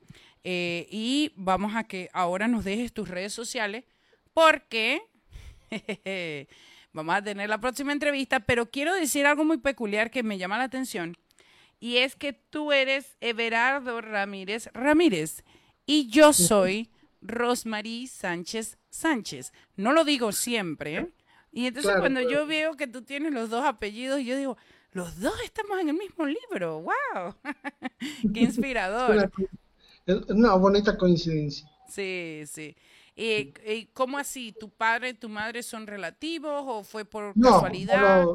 [0.47, 3.83] Eh, y vamos a que ahora nos dejes tus redes sociales
[4.31, 5.01] porque
[6.93, 10.59] vamos a tener la próxima entrevista, pero quiero decir algo muy peculiar que me llama
[10.59, 11.17] la atención
[11.79, 15.43] y es que tú eres Everardo Ramírez Ramírez
[15.87, 19.51] y yo soy Rosmarie Sánchez Sánchez.
[19.75, 20.95] No lo digo siempre.
[20.95, 21.09] ¿eh?
[21.51, 24.57] Y entonces cuando yo veo que tú tienes los dos apellidos, yo digo,
[24.91, 26.81] los dos estamos en el mismo libro.
[26.81, 27.35] ¡Wow!
[28.33, 29.31] ¡Qué inspirador!
[30.05, 31.69] Es una bonita coincidencia.
[31.89, 32.75] Sí, sí.
[33.15, 34.51] ¿Y, cómo así?
[34.51, 38.25] ¿Tu padre y tu madre son relativos o fue por no, casualidad?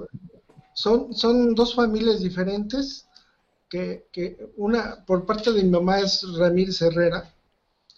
[0.73, 3.07] son, son dos familias diferentes.
[3.69, 7.33] Que, que, una por parte de mi mamá es Ramírez Herrera,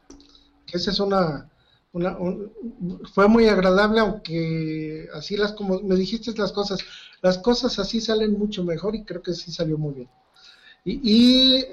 [0.66, 1.48] que esa es una
[3.14, 6.80] fue muy agradable, aunque así las como me dijiste las cosas,
[7.22, 10.10] las cosas así salen mucho mejor y creo que sí salió muy bien.
[10.86, 11.66] Y,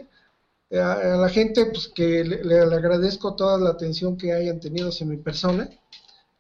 [0.72, 5.16] a, la gente, pues que le, agradezco toda la atención que hayan tenido hacia mi
[5.16, 5.68] persona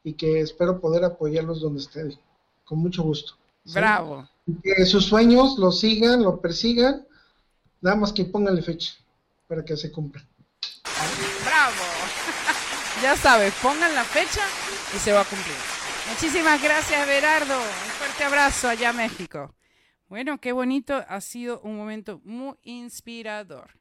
[0.02, 2.18] y que espero poder apoyarlos donde estén,
[2.64, 3.34] con mucho gusto.
[3.72, 4.28] Bravo.
[4.62, 7.06] que sus sueños los sigan, lo persigan,
[7.80, 8.94] nada más que pónganle fecha
[9.48, 10.26] para que se cumplan.
[11.44, 11.84] Bravo.
[13.02, 14.40] Ya sabes, pongan la fecha
[14.94, 15.56] y se va a cumplir.
[16.08, 17.58] Muchísimas gracias, Berardo.
[17.58, 19.54] Un fuerte abrazo allá México.
[20.06, 21.04] Bueno, qué bonito.
[21.08, 23.78] Ha sido un momento muy inspirador.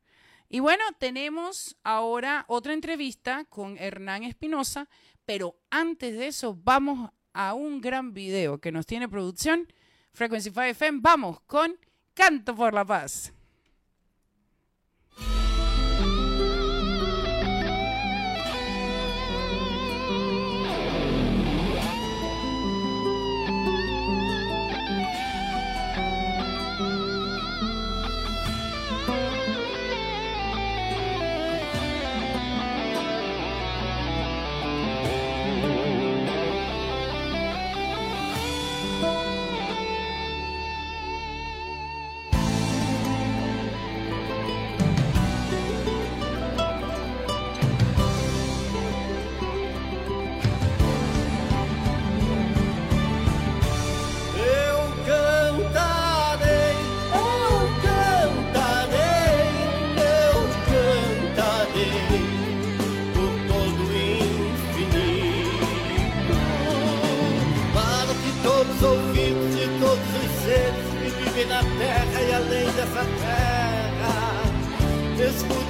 [0.49, 4.89] Y bueno, tenemos ahora otra entrevista con Hernán Espinosa,
[5.25, 9.71] pero antes de eso vamos a un gran video que nos tiene producción
[10.13, 10.99] Frequency 5 FM.
[11.01, 11.77] Vamos con
[12.13, 13.33] Canto por la Paz.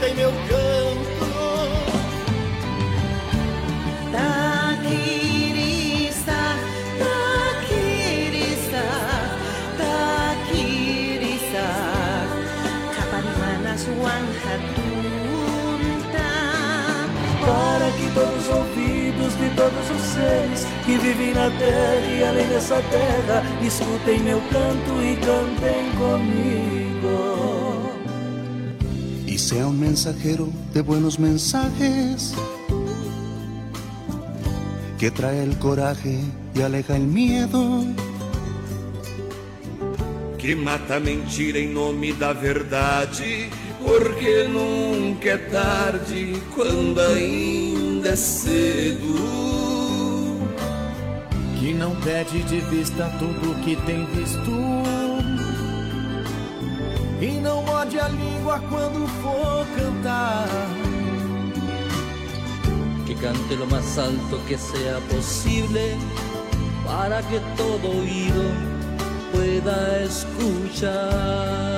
[0.04, 1.32] tem meu canto.
[4.12, 5.40] Taquirista,
[7.00, 8.84] taquirista,
[9.78, 11.66] taquirista,
[17.46, 22.48] Para que todos os ouvidos de todos os seres que vivem na terra e além
[22.48, 26.83] dessa terra escutem meu canto e cantem comigo.
[29.54, 32.34] Sea un mensajero de buenos mensajes
[34.98, 36.18] que trae el coraje
[36.56, 37.84] y aleja el miedo.
[40.40, 43.48] Que mata a mentira em nome da verdade,
[43.86, 49.14] porque nunca é tarde quando ainda é cedo
[51.60, 54.83] que não perde de vista tudo que tem visto.
[58.04, 60.48] A língua quando for cantar.
[63.06, 65.96] Que cante lo más alto que sea posible
[66.86, 68.44] para que todo oído
[69.32, 71.74] pueda escuchar.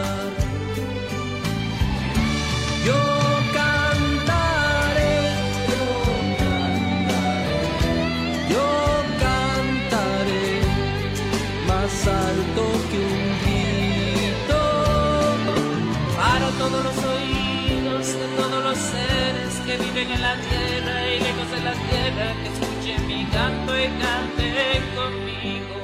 [20.02, 25.80] En la tierra y lejos de la tierra, que escuchen mi canto y cantem comigo.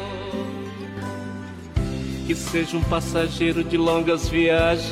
[2.27, 4.91] Que seja um passageiro de longas viagens,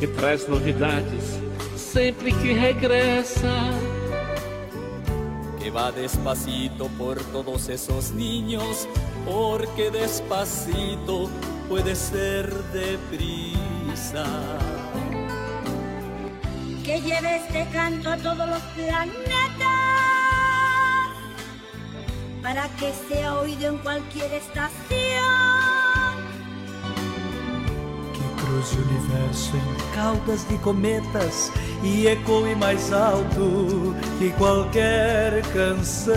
[0.00, 1.38] que traz novidades
[1.92, 3.54] sempre que regressa.
[5.58, 8.86] Que va despacito por todos esos niños,
[9.24, 11.28] porque despacito
[11.68, 14.24] puede ser deprisa
[16.88, 19.12] que lleve este canto a todos los planetas
[22.42, 24.78] para que sea oído en cualquier estación.
[28.14, 36.16] Que cruze o universo em caudas de cometas e ecoe mais alto que qualquer canção.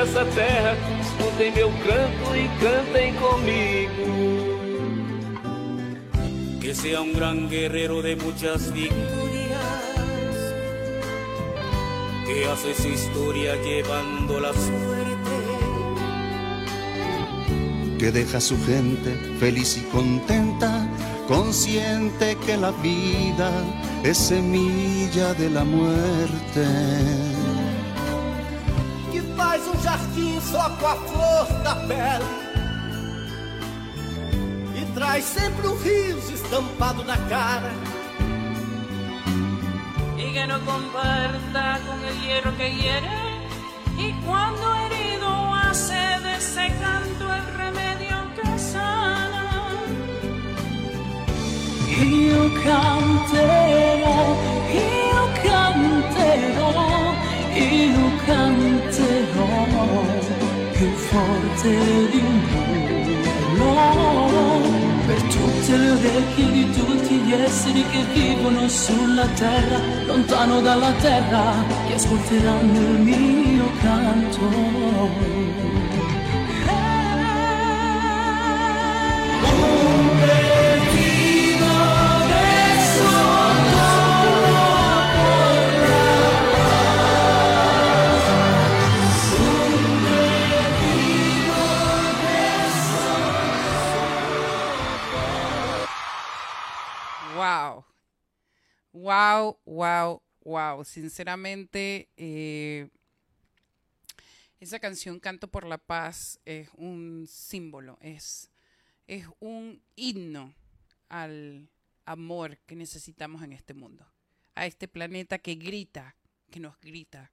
[0.00, 4.04] Dessa terra, escutem meu canto e cantem comigo.
[6.58, 9.58] Que sea un gran guerrero de muchas victorias,
[12.26, 15.30] que hace su historia llevando la suerte.
[17.98, 20.88] Que deja a su gente feliz y contenta,
[21.28, 23.52] consciente que la vida
[24.02, 27.39] es semilla de la muerte
[29.82, 32.24] jardim só com a flor da pele.
[34.76, 37.72] E traz sempre um riso estampado na cara.
[40.16, 43.08] Y que no comparta con el hierro que hiere.
[43.98, 49.40] Y cuando herido hace de ese canto el remedio que sana.
[52.02, 54.36] Io canterò,
[54.72, 57.14] io canterò,
[57.54, 58.79] io canterò
[60.72, 61.68] più forte
[62.10, 62.22] di
[63.52, 64.60] urlo
[65.06, 71.52] per tutte le orecchie di tutti gli esseri che vivono sulla terra, lontano dalla terra,
[71.88, 75.79] che ascolteranno il mio canto.
[99.10, 100.84] Wow, wow, wow.
[100.84, 102.88] Sinceramente, eh,
[104.60, 108.52] esa canción Canto por la Paz es un símbolo, es,
[109.08, 110.54] es un himno
[111.08, 111.68] al
[112.04, 114.06] amor que necesitamos en este mundo,
[114.54, 116.14] a este planeta que grita,
[116.48, 117.32] que nos grita,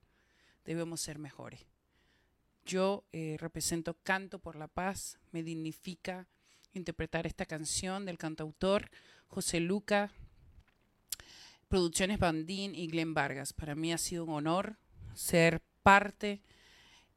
[0.65, 1.59] debemos ser mejores.
[2.65, 6.27] Yo eh, represento Canto por la Paz, me dignifica
[6.73, 8.89] interpretar esta canción del cantautor
[9.27, 10.11] José Luca,
[11.67, 13.53] Producciones Bandín y Glenn Vargas.
[13.53, 14.77] Para mí ha sido un honor
[15.13, 16.41] ser parte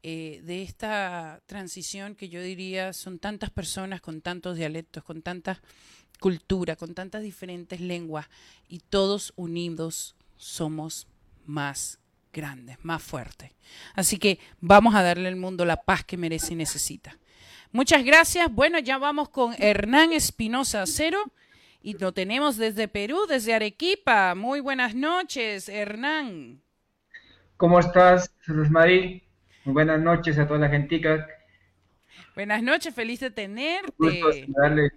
[0.03, 5.61] eh, de esta transición que yo diría son tantas personas con tantos dialectos, con tanta
[6.19, 8.27] cultura, con tantas diferentes lenguas
[8.67, 11.07] y todos unidos somos
[11.45, 11.99] más
[12.33, 13.51] grandes, más fuertes.
[13.93, 17.17] Así que vamos a darle al mundo la paz que merece y necesita.
[17.71, 18.51] Muchas gracias.
[18.51, 21.31] Bueno, ya vamos con Hernán Espinosa Cero
[21.81, 24.35] y lo tenemos desde Perú, desde Arequipa.
[24.35, 26.61] Muy buenas noches, Hernán.
[27.57, 29.23] ¿Cómo estás, Rosmarie?
[29.65, 31.27] Muy buenas noches a toda la gentica.
[32.35, 33.93] Buenas noches, feliz de tenerte.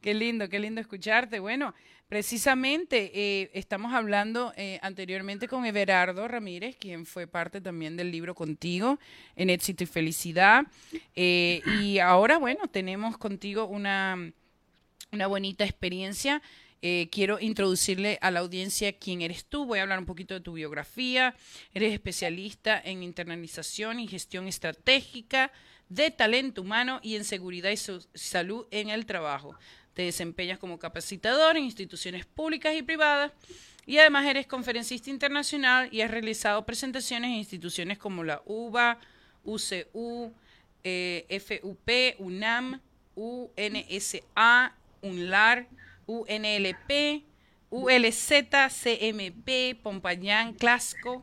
[0.00, 1.40] qué lindo, qué lindo escucharte.
[1.40, 1.74] Bueno,
[2.06, 8.34] precisamente eh, estamos hablando eh, anteriormente con Everardo Ramírez, quien fue parte también del libro
[8.34, 8.98] contigo
[9.36, 10.66] en Éxito y Felicidad.
[11.14, 14.32] Eh, y ahora, bueno, tenemos contigo una
[15.12, 16.42] una bonita experiencia.
[16.80, 19.66] Eh, quiero introducirle a la audiencia quién eres tú.
[19.66, 21.34] Voy a hablar un poquito de tu biografía.
[21.74, 25.50] Eres especialista en internalización y gestión estratégica
[25.88, 29.54] de talento humano y en seguridad y salud en el trabajo.
[29.94, 33.32] Te desempeñas como capacitador en instituciones públicas y privadas
[33.86, 38.98] y además eres conferencista internacional y has realizado presentaciones en instituciones como la UBA,
[39.44, 40.32] UCU,
[40.84, 42.80] eh, FUP, UNAM,
[43.16, 45.68] UNSA, UNLAR,
[46.06, 47.24] UNLP,
[47.70, 48.32] ULZ,
[48.68, 51.22] CMP, Pompañán, Clasco,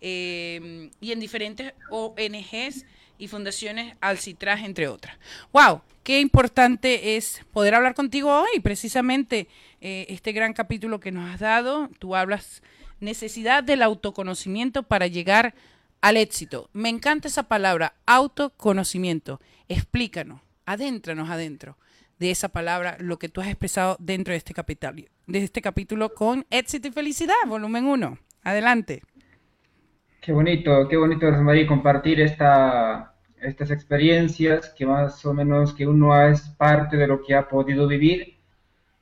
[0.00, 2.86] em, y en diferentes ONGs
[3.18, 5.16] y fundaciones Alcitraz, entre otras.
[5.52, 5.82] ¡Wow!
[6.02, 9.48] Qué importante es poder hablar contigo hoy, precisamente
[9.80, 11.90] eh, este gran capítulo que nos has dado.
[11.98, 12.62] Tú hablas
[13.00, 15.54] necesidad del autoconocimiento para llegar
[16.00, 16.70] al éxito.
[16.72, 19.40] Me encanta esa palabra, autoconocimiento.
[19.68, 21.76] Explícanos, adéntranos adentro
[22.20, 24.92] de esa palabra lo que tú has expresado dentro de este capítulo,
[25.26, 28.18] de este capítulo con éxito y felicidad, volumen 1.
[28.44, 29.02] Adelante.
[30.20, 36.14] Qué bonito, qué bonito, Rosmarie, compartir esta, estas experiencias que más o menos que uno
[36.28, 38.36] es parte de lo que ha podido vivir.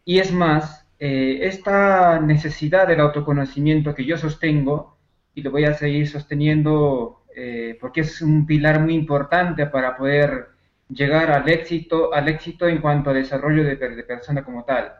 [0.04, 4.96] Y es más, eh, esta necesidad del autoconocimiento que yo sostengo,
[5.34, 10.57] y lo voy a seguir sosteniendo eh, porque es un pilar muy importante para poder
[10.88, 14.92] llegar al éxito, al éxito en cuanto a desarrollo de, persona como tal.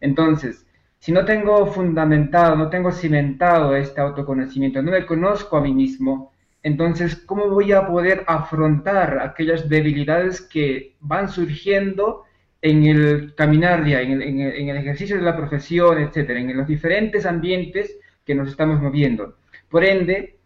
[0.00, 0.66] Entonces,
[0.98, 6.32] si no tengo fundamentado, no tengo cimentado este autoconocimiento, no me conozco a mí mismo,
[6.62, 12.24] entonces, ¿cómo voy a poder afrontar aquellas debilidades que van surgiendo
[12.60, 17.96] en el caminar día, en el, ejercicio de la profesión, etcétera, en los diferentes ambientes
[18.24, 19.36] que nos estamos moviendo?
[19.68, 20.38] Por ende,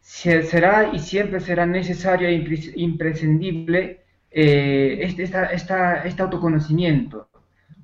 [0.00, 7.28] será y siempre será necesario e imprescindible eh, este, este autoconocimiento.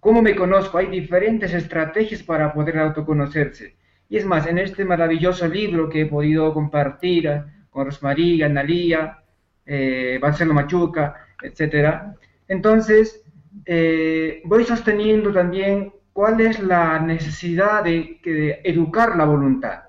[0.00, 0.78] ¿Cómo me conozco?
[0.78, 3.76] Hay diferentes estrategias para poder autoconocerse.
[4.08, 9.18] Y es más, en este maravilloso libro que he podido compartir con Rosmaría, Analía,
[9.64, 12.14] eh, Marcelo Machuca, etc.
[12.46, 13.24] Entonces,
[13.64, 19.84] eh, voy sosteniendo también cuál es la necesidad de, de educar la voluntad.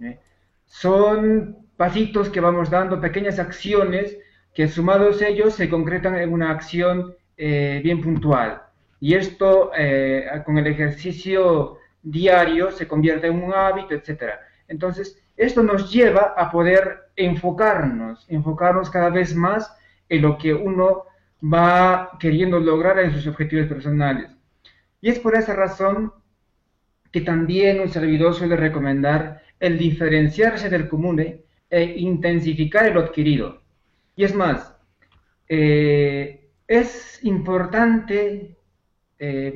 [0.00, 0.18] ¿Eh?
[0.64, 4.16] Son pasitos que vamos dando, pequeñas acciones
[4.54, 8.62] que sumados ellos se concretan en una acción eh, bien puntual.
[9.00, 14.34] Y esto eh, con el ejercicio diario se convierte en un hábito, etc.
[14.68, 19.76] Entonces, esto nos lleva a poder enfocarnos, enfocarnos cada vez más
[20.08, 21.04] en lo que uno
[21.42, 24.30] va queriendo lograr en sus objetivos personales.
[25.00, 26.12] Y es por esa razón
[27.10, 31.20] que también un servidor suele recomendar el diferenciarse del común
[31.70, 33.63] e intensificar el adquirido.
[34.16, 34.76] Y es más,
[35.48, 38.56] eh, es importante
[39.18, 39.54] eh,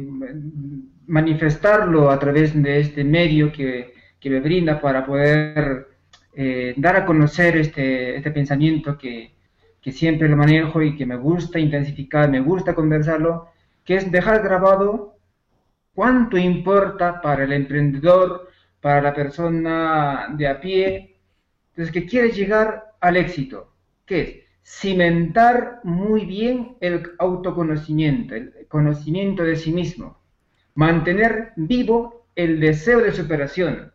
[1.07, 5.89] manifestarlo a través de este medio que, me brinda para poder
[6.35, 9.37] eh, dar a conocer este, este pensamiento que,
[9.91, 13.49] siempre lo manejo y que me gusta intensificar, me gusta conversarlo,
[13.87, 15.17] que es dejar grabado
[15.95, 18.51] cuánto importa para el emprendedor,
[18.83, 21.17] para la persona de a pie,
[21.71, 23.73] entonces que quiere llegar al éxito,
[24.05, 30.21] que es cimentar muy bien el autoconocimiento, el conocimiento de sí mismo,
[30.75, 33.93] mantener vivo el deseo de superación,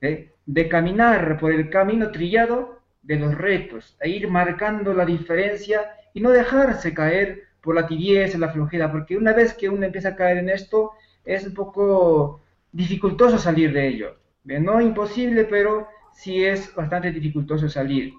[0.00, 6.20] de caminar por el camino trillado de los retos, e ir marcando la diferencia y
[6.20, 10.16] no dejarse caer por la tibieza, la flojera, porque una vez que uno empieza a
[10.16, 10.92] caer en esto,
[11.24, 14.16] es un poco dificultoso salir de ello.
[14.44, 18.14] No imposible, pero sí es bastante dificultoso salir.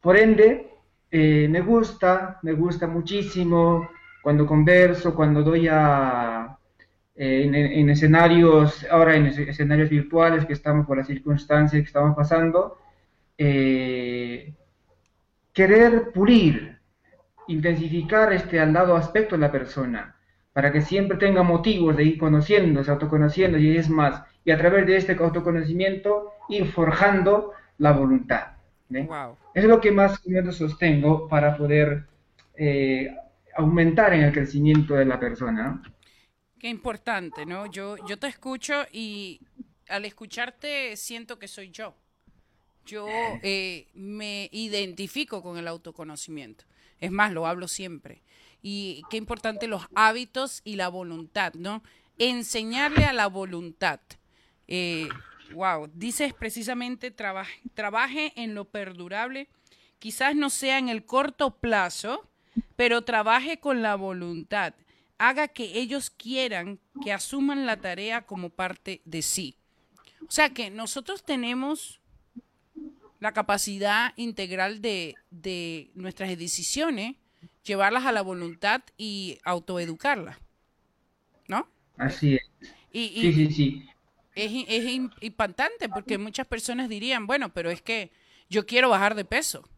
[0.00, 0.70] Por ende,
[1.10, 3.88] eh, me gusta, me gusta muchísimo
[4.22, 6.58] cuando converso, cuando doy a,
[7.14, 12.78] eh, en, escenarios, ahora en escenarios virtuales que estamos por las circunstancias que estamos pasando,
[13.38, 14.52] eh,
[15.52, 16.78] querer pulir,
[17.48, 20.16] intensificar este al lado aspecto de la persona,
[20.52, 24.86] para que siempre tenga motivos de ir conociéndose, autoconociendo, y es más, y a través
[24.86, 28.55] de este autoconocimiento ir forjando la voluntad.
[29.54, 30.20] Es lo que más
[30.52, 32.04] sostengo para poder
[32.54, 33.14] eh,
[33.56, 35.82] aumentar en el crecimiento de la persona.
[36.58, 37.66] Qué importante, ¿no?
[37.66, 39.40] Yo, yo te escucho y
[39.88, 41.94] al escucharte siento que soy yo.
[42.84, 43.06] Yo
[43.42, 46.64] eh, me identifico con el autoconocimiento.
[47.00, 48.22] Es más, lo hablo siempre.
[48.62, 51.82] Y qué importante los hábitos y la voluntad, ¿no?
[52.18, 54.00] Enseñarle a la voluntad.
[54.68, 55.08] Eh,
[55.52, 59.48] wow, dices precisamente trabaje, trabaje en lo perdurable.
[59.98, 62.28] Quizás no sea en el corto plazo,
[62.76, 64.74] pero trabaje con la voluntad.
[65.18, 69.56] Haga que ellos quieran que asuman la tarea como parte de sí.
[70.28, 72.00] O sea que nosotros tenemos
[73.20, 77.16] la capacidad integral de, de nuestras decisiones,
[77.64, 80.36] llevarlas a la voluntad y autoeducarlas.
[81.48, 81.66] ¿No?
[81.96, 82.42] Así es.
[82.92, 83.88] sí, sí, sí
[84.36, 84.84] es, es
[85.20, 88.12] impactante porque muchas personas dirían, bueno, pero es que
[88.48, 89.68] yo quiero bajar de peso.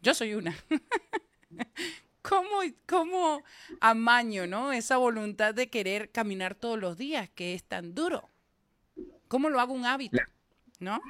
[0.00, 0.54] Yo soy una.
[2.22, 3.42] ¿Cómo, ¿Cómo
[3.80, 4.72] amaño, no?
[4.72, 8.30] Esa voluntad de querer caminar todos los días, que es tan duro.
[9.28, 10.18] ¿Cómo lo hago un hábito?
[10.80, 11.00] ¿No?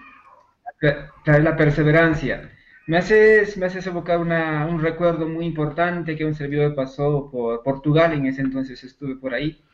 [0.80, 2.52] La, la perseverancia.
[2.86, 7.62] Me haces, me haces evocar una, un recuerdo muy importante que un servidor pasó por
[7.62, 9.64] Portugal, en ese entonces estuve por ahí.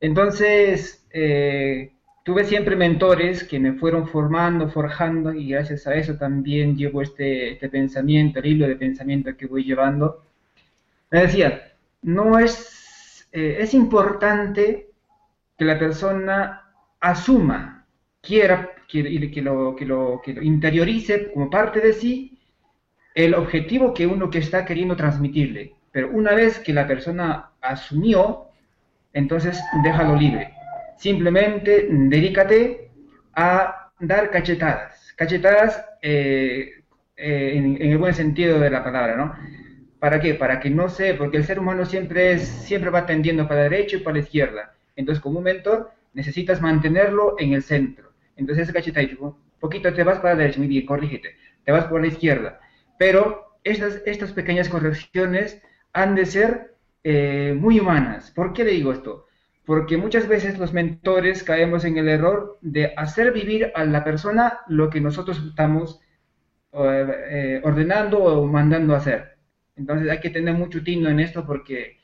[0.00, 1.92] Entonces, eh,
[2.24, 7.52] tuve siempre mentores que me fueron formando, forjando y gracias a eso también llevo este,
[7.52, 10.22] este pensamiento, el hilo de pensamiento que voy llevando.
[11.10, 11.72] Me decía,
[12.02, 14.90] no es, eh, es importante
[15.56, 17.86] que la persona asuma,
[18.20, 19.02] quiera, que,
[19.42, 22.34] lo, que, lo, que lo interiorice como parte de sí
[23.14, 25.74] el objetivo que uno que está queriendo transmitirle.
[25.92, 28.46] Pero una vez que la persona asumió,
[29.14, 30.52] entonces déjalo libre.
[30.98, 32.90] Simplemente dedícate
[33.34, 36.84] a dar cachetadas, cachetadas eh,
[37.16, 39.34] eh, en, el buen sentido de la palabra, ¿no?
[39.98, 40.34] ¿Para qué?
[40.34, 43.70] Para que no sé, porque el ser humano siempre, es, siempre va tendiendo para la
[43.70, 44.74] derecha y para la izquierda.
[44.96, 48.12] Entonces, como un mentor, necesitas mantenerlo en el centro.
[48.36, 52.00] Entonces, ese cachetadito, poquito te vas para la derecha, muy bien, corrígete, te vas por
[52.00, 52.60] la izquierda.
[52.98, 55.62] Pero estas, estas pequeñas correcciones
[55.92, 56.73] han de ser
[57.06, 58.30] eh, muy humanas.
[58.30, 59.26] ¿Por qué le digo esto?
[59.66, 64.60] Porque muchas veces los mentores caemos en el error de hacer vivir a la persona
[64.68, 66.00] lo que nosotros estamos
[66.72, 69.36] eh, eh, ordenando o mandando hacer.
[69.76, 71.98] Entonces hay que tener mucho tino en esto porque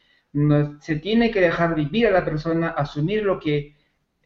[0.80, 3.74] se tiene que dejar vivir a la persona, asumir lo que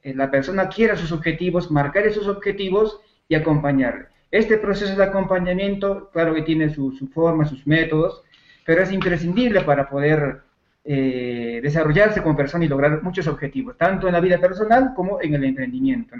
[0.03, 4.07] la persona quiera, sus objetivos, marcar esos objetivos y acompañarle.
[4.31, 8.22] Este proceso de acompañamiento, claro que tiene su forma, sus métodos,
[8.66, 10.43] pero es imprescindible para poder
[10.85, 15.35] eh, desarrollarse como persona y lograr muchos objetivos, tanto en la vida personal como en
[15.35, 16.14] el emprendimiento.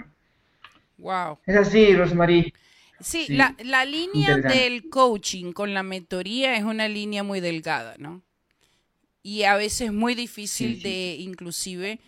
[0.97, 1.37] Wow.
[1.45, 2.51] Es así, Rosmarie.
[2.99, 8.23] Sí, La, la, línea del coaching con la mentoría es una línea muy delgada, ¿no?
[9.21, 11.99] Y a veces muy difícil de inclusive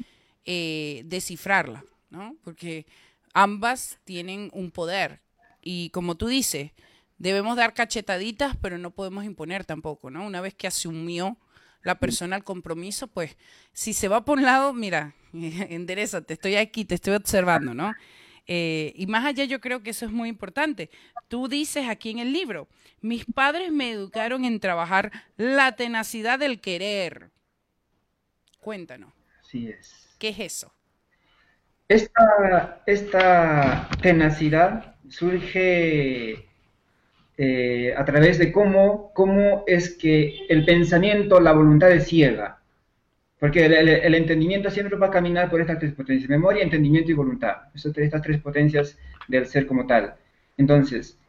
[0.46, 2.38] eh, descifrarla, ¿no?
[2.44, 2.86] Porque
[3.34, 5.20] ambas tienen un poder.
[5.62, 6.72] Y como tú dices,
[7.18, 10.26] debemos dar cachetaditas, pero no podemos imponer tampoco, ¿no?
[10.26, 11.38] Una vez que asumió
[11.88, 13.38] la persona al compromiso, pues
[13.72, 17.94] si se va por un lado, mira, enderezate, estoy aquí, te estoy observando, ¿no?
[18.46, 20.90] Eh, y más allá yo creo que eso es muy importante.
[21.30, 22.68] Tú dices aquí en el libro,
[23.00, 27.30] mis padres me educaron en trabajar la tenacidad del querer.
[28.60, 29.14] Cuéntanos.
[29.42, 30.10] Así es.
[30.20, 30.74] ¿Qué es eso?
[31.88, 36.47] Esta, esta tenacidad surge
[37.40, 42.60] eh, a través de cómo, cómo es que el pensamiento, la voluntad es ciega.
[43.40, 47.58] Porque el, entendimiento siempre va a caminar por estas tres potencias, memoria, entendimiento y voluntad.
[47.76, 50.16] Estas, tres potencias del ser como tal.
[50.58, 51.20] Entonces,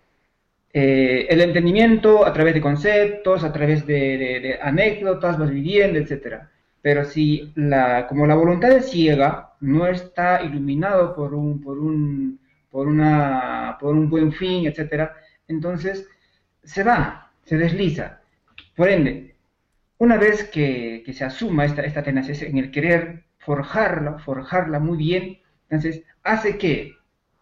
[0.73, 6.45] eh, el entendimiento a través de conceptos, a través de, anécdotas, vas viviendo, etc.
[6.81, 12.41] Pero si la, como la voluntad es ciega, no está iluminado por un, por un,
[12.71, 15.11] por una, por un buen fin, etc.,
[15.49, 16.07] entonces
[16.63, 18.21] se va, se desliza.
[18.77, 19.35] Por ende,
[19.99, 25.39] una vez que, se asuma esta, esta tenacidad en el querer forjarla, forjarla muy bien,
[25.69, 26.95] entonces hace que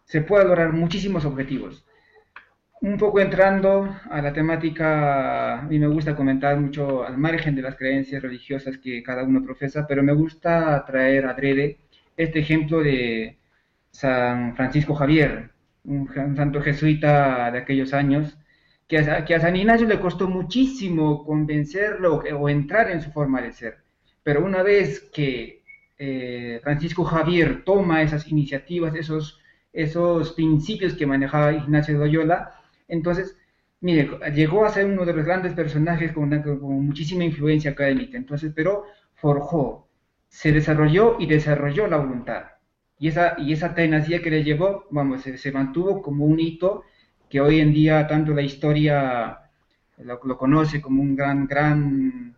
[0.05, 1.85] se pueda lograr muchísimos objetivos.
[2.79, 7.63] Un poco entrando a la temática, a mí me gusta comentar mucho al margen de
[7.63, 11.79] las creencias religiosas que cada uno profesa, pero me gusta traer a Drede
[12.15, 13.37] este ejemplo de
[13.91, 15.51] San Francisco Javier,
[15.87, 18.37] un, santo jesuita de aquellos años,
[18.87, 23.41] que a, que a, San Ignacio le costó muchísimo convencerlo o, entrar en su forma
[23.41, 23.77] de ser.
[24.23, 25.63] Pero una vez que
[25.97, 29.39] eh, Francisco Javier toma esas iniciativas, esos,
[29.73, 32.53] esos principios que manejaba Ignacio de Loyola,
[32.87, 33.37] entonces,
[33.81, 38.17] mire, llegó a ser uno de los grandes personajes con, con muchísima influencia académica.
[38.17, 38.85] Entonces, pero
[39.15, 39.89] forjó,
[40.29, 42.56] se desarrolló y desarrolló la voluntad.
[42.99, 46.83] Y esa, y esa tenacidad que le llevó, vamos, se, mantuvo como un hito
[47.29, 49.39] que hoy en día tanto la historia
[49.97, 52.35] lo, conoce como un gran, gran,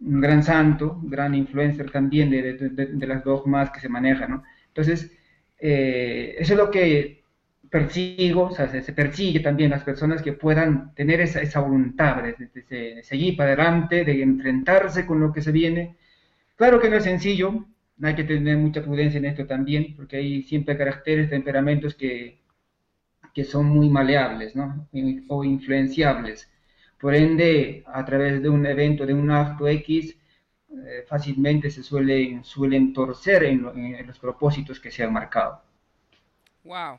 [0.00, 4.44] un gran santo, gran influencer también de, de, las dogmas que se manejan, ¿no?
[4.68, 5.12] Entonces,
[5.58, 7.24] eh, eso es lo que
[7.70, 13.02] persigo, o sea, se, persigue también las personas que puedan tener esa, esa voluntad de,
[13.02, 15.96] seguir para adelante, de enfrentarse con lo que se viene.
[16.56, 17.66] Claro que no es sencillo,
[18.02, 22.38] hay que tener mucha prudencia en esto también, porque hay siempre caracteres, temperamentos que,
[23.34, 24.88] que son muy maleables ¿no?
[25.28, 26.50] o influenciables.
[26.98, 30.16] Por ende, a través de un evento, de un acto X,
[30.70, 35.62] eh, fácilmente se suelen, suelen torcer en, en, los propósitos que se han marcado.
[36.64, 36.98] Wow.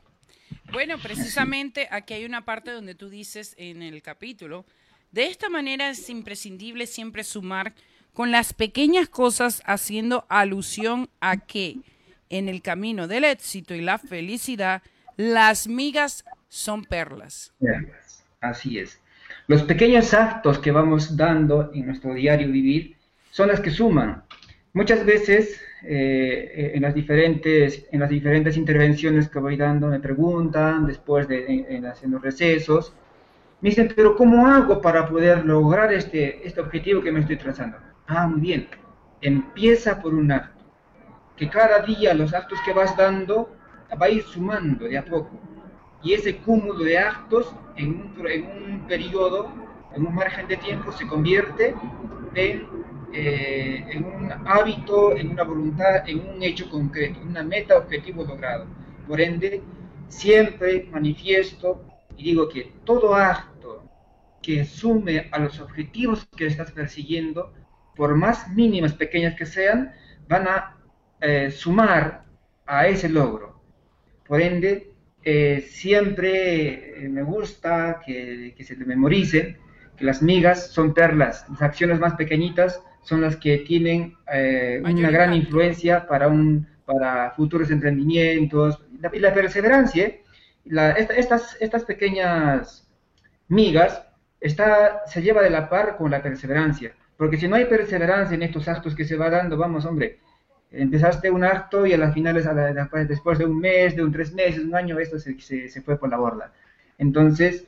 [0.72, 4.66] Bueno, precisamente aquí hay una parte donde tú dices en el capítulo,
[5.12, 7.74] de esta manera es imprescindible siempre sumar
[8.18, 11.82] con las pequeñas cosas haciendo alusión a que
[12.32, 14.82] en el camino del éxito y la felicidad,
[15.18, 17.54] las migas son perlas.
[18.42, 19.00] Así es.
[19.46, 22.96] Los pequeños actos que vamos dando en nuestro diario vivir
[23.30, 24.24] son las que suman.
[24.74, 30.88] Muchas veces eh, en, las diferentes, en las diferentes intervenciones que voy dando me preguntan,
[30.88, 32.94] después de en, haciendo recesos,
[33.62, 37.78] me dicen, pero ¿cómo hago para poder lograr este, este objetivo que me estoy trazando?
[38.08, 38.68] Ah, muy bien.
[39.22, 40.64] Empieza por un acto.
[41.38, 43.50] Que cada día los actos que vas dando
[44.02, 45.32] va a ir sumando de a poco.
[46.04, 49.50] Y ese cúmulo de actos en un, en un periodo,
[49.96, 51.76] en un margen de tiempo, se convierte
[52.36, 52.68] en,
[53.14, 58.68] eh, en un hábito, en una voluntad, en un hecho concreto, una meta objetivo logrado.
[59.08, 59.64] Por ende,
[60.08, 61.84] siempre manifiesto
[62.18, 63.84] y digo que todo acto
[64.42, 67.54] que sume a los objetivos que estás persiguiendo
[67.98, 69.92] por más mínimas, pequeñas que sean,
[70.30, 70.78] van a
[71.20, 72.24] eh, sumar
[72.66, 73.60] a ese logro.
[74.26, 74.94] Por ende,
[75.24, 79.58] eh, siempre eh, me gusta que, se te memoricen
[79.98, 84.16] que las migas son perlas, las acciones más pequeñitas son las que tienen
[84.84, 88.80] una gran influencia para, un, para futuros emprendimientos.
[89.12, 90.18] Y la, perseverancia,
[90.66, 92.88] estas, estas pequeñas
[93.48, 94.04] migas,
[94.40, 96.94] está, se lleva de la par con la perseverancia.
[97.18, 100.20] Porque si no hay perseverancia en estos actos que se va dando, vamos, hombre,
[100.72, 102.48] empezaste un acto y a las finales,
[103.08, 106.10] después de un mes, de un tres meses, un año, esto se, se, fue por
[106.10, 106.54] la borda.
[106.98, 107.68] Entonces,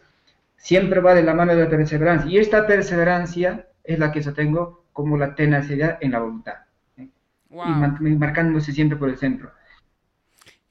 [0.56, 2.30] siempre va de la mano de la perseverancia.
[2.30, 6.56] Y esta perseverancia es la que yo tengo como la tenacidad en la voluntad.
[6.98, 7.08] ¿eh?
[7.50, 9.52] Y marcándose siempre por el centro.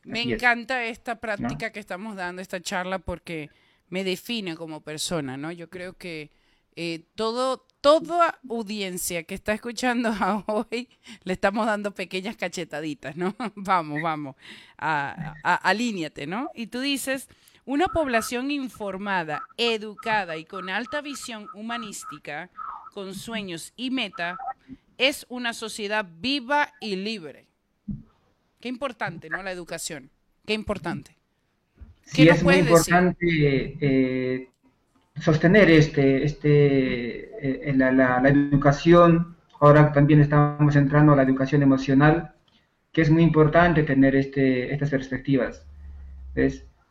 [0.05, 3.51] Me encanta esta práctica que estamos dando, esta charla, porque
[3.91, 5.53] me define como persona, ¿no?
[5.53, 6.31] Yo creo que
[6.77, 10.11] eh, todo, toda audiencia que está escuchando
[10.47, 10.89] hoy,
[11.25, 13.35] le estamos dando pequeñas cachetaditas, ¿no?
[13.57, 14.37] vamos, vamos,
[14.77, 16.51] a, alíñate, ¿no?
[16.55, 17.29] Y tú dices,
[17.65, 22.51] una población informada, educada y con alta visión humanística,
[22.93, 24.39] con sueños y meta,
[24.97, 27.47] es una sociedad viva y libre.
[28.61, 29.43] Qué importante, ¿no?
[29.43, 30.11] La educación.
[30.45, 31.17] Qué importante.
[32.05, 34.49] sí es muy importante eh,
[35.21, 39.37] sostener este, este, eh, la, la, educación.
[39.61, 42.35] Ahora también estamos entrando a la educación emocional,
[42.93, 45.67] que es muy importante tener este, estas perspectivas.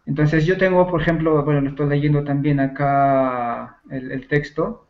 [0.05, 4.87] Entonces yo tengo, por ejemplo, bueno, lo estoy leyendo también acá el, el texto.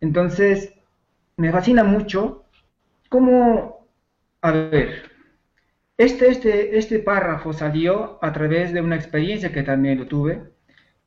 [0.00, 0.74] Entonces,
[1.36, 2.44] me fascina mucho
[3.08, 3.86] cómo,
[4.40, 5.10] a ver,
[5.96, 10.51] este, este, este párrafo salió a través de una experiencia que también lo tuve,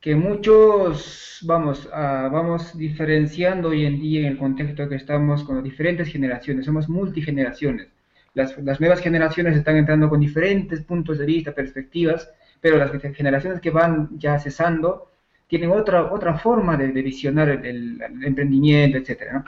[0.05, 5.63] que muchos vamos, vamos diferenciando hoy en día en el contexto que estamos con las
[5.63, 7.87] diferentes generaciones, somos multigeneraciones.
[8.35, 12.29] Las, las nuevas generaciones están entrando con diferentes puntos de vista, perspectivas,
[12.61, 15.09] pero las generaciones que van ya cesando
[15.47, 19.43] tienen otra, otra forma de, visionar el, emprendimiento, etc.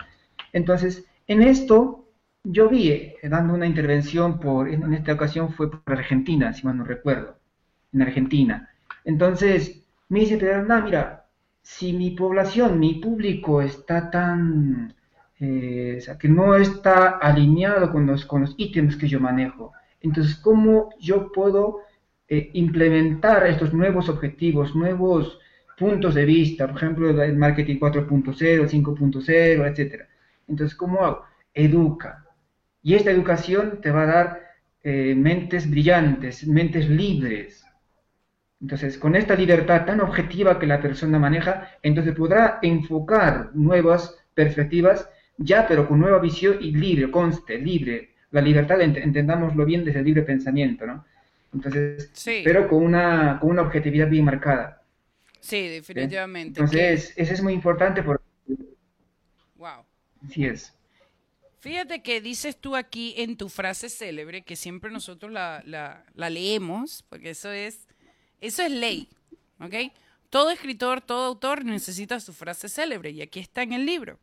[0.53, 2.09] Entonces, en esto
[2.43, 6.77] yo vi eh, dando una intervención por, en esta ocasión fue por Argentina, si mal
[6.77, 7.37] no recuerdo,
[7.93, 8.71] en Argentina.
[9.05, 11.25] Entonces, me dice, no, mira,
[11.61, 14.93] si mi población, mi público está tan,
[15.39, 20.89] eh, que no está alineado con los, con los ítems que yo manejo, entonces, ¿cómo
[20.99, 21.79] yo puedo
[22.27, 25.39] eh, implementar estos nuevos objetivos, nuevos
[25.77, 30.07] puntos de vista, por ejemplo, el marketing 4.0, 5.0, etcétera?
[30.47, 31.23] Entonces, ¿cómo hago?
[31.53, 32.27] Educa,
[32.87, 34.43] y esta educación te va a dar
[34.81, 37.66] eh, mentes brillantes, mentes libres.
[38.61, 45.09] Entonces, con esta libertad tan objetiva que la persona maneja, entonces podrá enfocar nuevas perspectivas,
[45.37, 48.15] ya pero con nueva visión y libre, conste, libre.
[48.31, 51.05] La libertad, entendámoslo bien desde el libre pensamiento, ¿no?
[51.53, 52.11] Entonces,
[52.43, 54.81] pero con una, con una objetividad bien marcada.
[55.39, 56.59] Sí, definitivamente.
[56.59, 58.23] Entonces, eso es muy importante porque...
[59.55, 59.85] Wow.
[60.25, 60.77] Así es.
[61.59, 67.03] Fíjate que dices tú aquí en tu frase célebre, que siempre nosotros la, la, leemos,
[67.09, 67.87] porque eso es,
[68.41, 69.07] eso es ley,
[69.59, 69.91] ¿ok?
[70.29, 74.19] Todo escritor, todo autor necesita su frase célebre, y aquí está en el libro.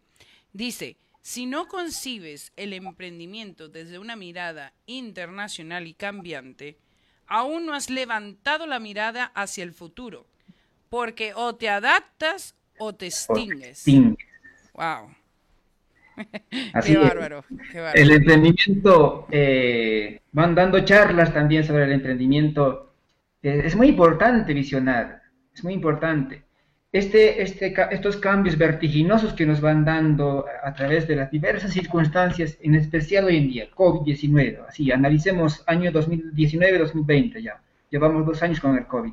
[0.53, 6.77] Dice, si no concibes el emprendimiento desde una mirada internacional y cambiante,
[7.27, 10.27] aún no has levantado la mirada hacia el futuro,
[10.91, 13.85] porque o te adaptas o te extingues.
[14.75, 15.15] Wow.
[16.73, 17.45] Así bárbaro,
[17.95, 22.94] El emprendimiento, eh, van dando charlas también sobre el emprendimiento.
[23.45, 25.23] Eh, es muy importante visionar,
[25.55, 26.45] es muy importante.
[26.91, 32.57] Este, este, estos cambios vertiginosos que nos van dando a través de las diversas circunstancias,
[32.63, 38.79] en especial hoy en día, COVID-19, así, analicemos año 2019-2020 ya, llevamos dos años con
[38.79, 39.13] el COVID.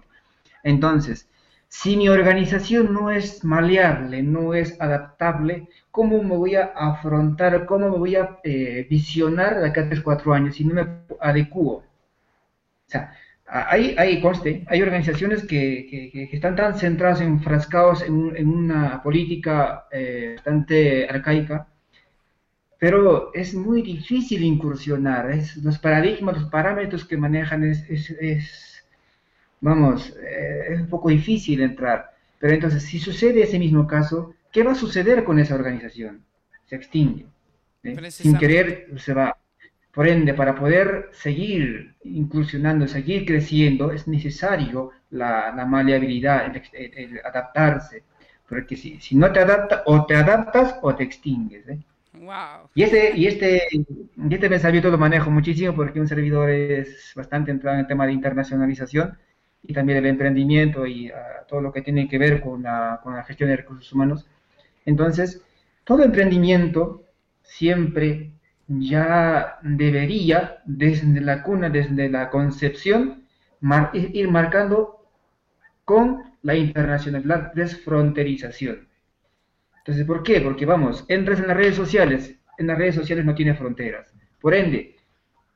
[0.64, 1.28] Entonces,
[1.68, 7.90] si mi organización no es maleable, no es adaptable, ¿cómo me voy a afrontar, cómo
[7.90, 10.88] me voy a eh, visionar de acá a 3, 4 años si no me
[11.20, 11.78] adecuo?
[11.78, 11.84] O
[12.86, 13.14] sea,
[13.52, 20.34] hay, hay conste, hay organizaciones que, están tan centradas, enfrascados en, en una política eh,
[20.36, 21.68] bastante arcaica,
[22.80, 25.32] pero es muy difícil incursionar.
[25.32, 28.72] Es, los paradigmas, los parámetros que manejan es
[29.62, 32.12] vamos, eh, es un poco difícil entrar.
[32.39, 36.26] Pero entonces, si sucede ese mismo caso, ¿qué va a suceder con esa organización?
[36.66, 37.28] Se extingue.
[38.10, 39.38] Sin querer se va.
[39.94, 48.04] Por ende, para poder seguir incursionando, seguir creciendo, es necesario la, la maleabilidad, el, adaptarse.
[48.48, 51.68] Porque si, si no te adaptas, o te adaptas o te extingues.
[51.68, 51.80] ¿eh?
[52.14, 52.70] Wow.
[52.74, 57.52] Y este, y este, y este pensamiento lo manejo muchísimo porque un servidor es bastante
[57.52, 59.18] entrado en el tema de internacionalización
[59.64, 63.16] y también el emprendimiento y ah, todo lo que tiene que ver con la, con
[63.16, 64.28] la gestión de recursos humanos.
[64.86, 65.42] Entonces,
[65.84, 67.04] todo emprendimiento
[67.44, 68.32] siempre
[68.68, 73.24] ya debería, desde la cuna, desde la concepción,
[73.93, 75.05] ir marcando
[75.86, 78.88] con la internacionalidad, desfronterización.
[79.80, 80.41] Entonces, ¿por qué?
[80.41, 84.14] Porque vamos, entras en las redes sociales, en las redes sociales no tiene fronteras.
[84.39, 84.95] Por ende,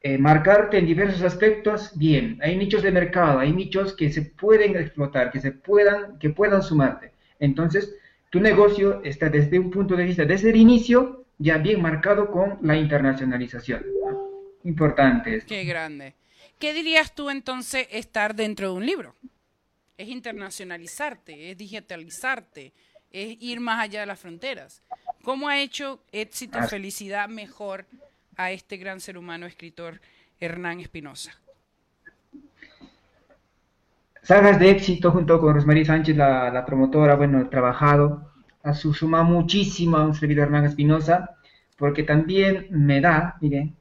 [0.02, 4.76] eh, marcarte en diversos aspectos, bien, hay nichos de mercado, hay nichos que se pueden
[4.76, 7.12] explotar, que se puedan, que puedan sumarte.
[7.40, 7.96] Entonces,
[8.30, 12.58] tu negocio está desde un punto de vista, desde el inicio, ya bien marcado con
[12.62, 13.84] la internacionalización.
[14.64, 15.44] Importante.
[15.46, 16.16] Qué grande.
[16.60, 19.16] ¿Qué dirías tú entonces estar dentro de un libro?
[19.98, 22.74] Es internacionalizarte, es digitalizarte,
[23.12, 24.82] es ir más allá de las fronteras.
[25.24, 27.86] ¿Cómo ha hecho éxito, felicidad mejor
[28.38, 30.02] a este gran ser humano escritor
[30.40, 31.40] Hernán Espinosa?
[34.22, 38.32] Sagas de éxito junto con Rosmarie Sánchez, la, promotora, bueno, he trabajado,
[38.66, 41.38] a su suma muchísimo a un servidor Hernán Espinosa,
[41.78, 43.74] porque también me da, mire,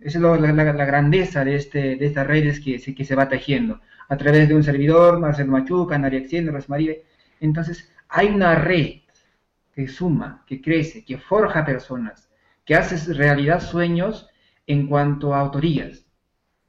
[0.00, 4.16] Esa es la, grandeza de, este, de estas redes que, que se va tejiendo a
[4.16, 7.04] través de un servidor, Marcelo Machuca, Naria Extiendo, Rosmarie.
[7.40, 9.02] Entonces, hay una red
[9.74, 12.28] que suma, que crece, que forja personas,
[12.64, 14.28] que hace realidad sueños
[14.66, 16.04] en cuanto a autorías.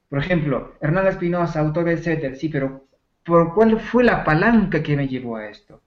[0.09, 2.85] Por ejemplo, Hernán Espinosa, autor etcétera, sí, pero
[3.25, 5.82] ¿por cuál fue la palanca que me llevó a esto?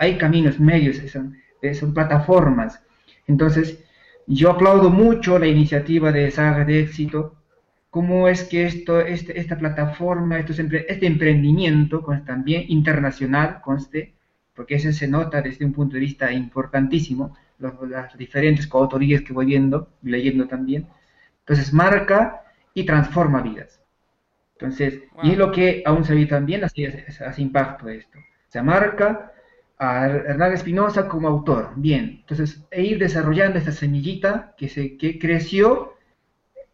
[0.00, 0.04] ¿Eh?
[0.04, 1.36] Hay caminos, medios, son,
[1.74, 2.82] son plataformas.
[3.26, 3.84] Entonces,
[4.26, 7.36] yo aplaudo mucho la iniciativa de Saga de Éxito,
[7.90, 14.14] cómo es que esto, este, esta plataforma, este emprendimiento también internacional, conste,
[14.54, 19.46] porque eso se nota desde un punto de vista importantísimo, las diferentes coautorías que voy
[19.46, 20.86] viendo, leyendo también.
[21.40, 22.42] Entonces, marca
[22.74, 23.80] y transforma vidas.
[24.52, 28.18] Entonces, y es lo que aún se ve también, así hace impacto esto.
[28.48, 29.32] Se marca
[29.80, 31.72] a Hernán Espinosa como autor.
[31.74, 35.94] Bien, entonces, e ir desarrollando esta semillita que, se, que creció,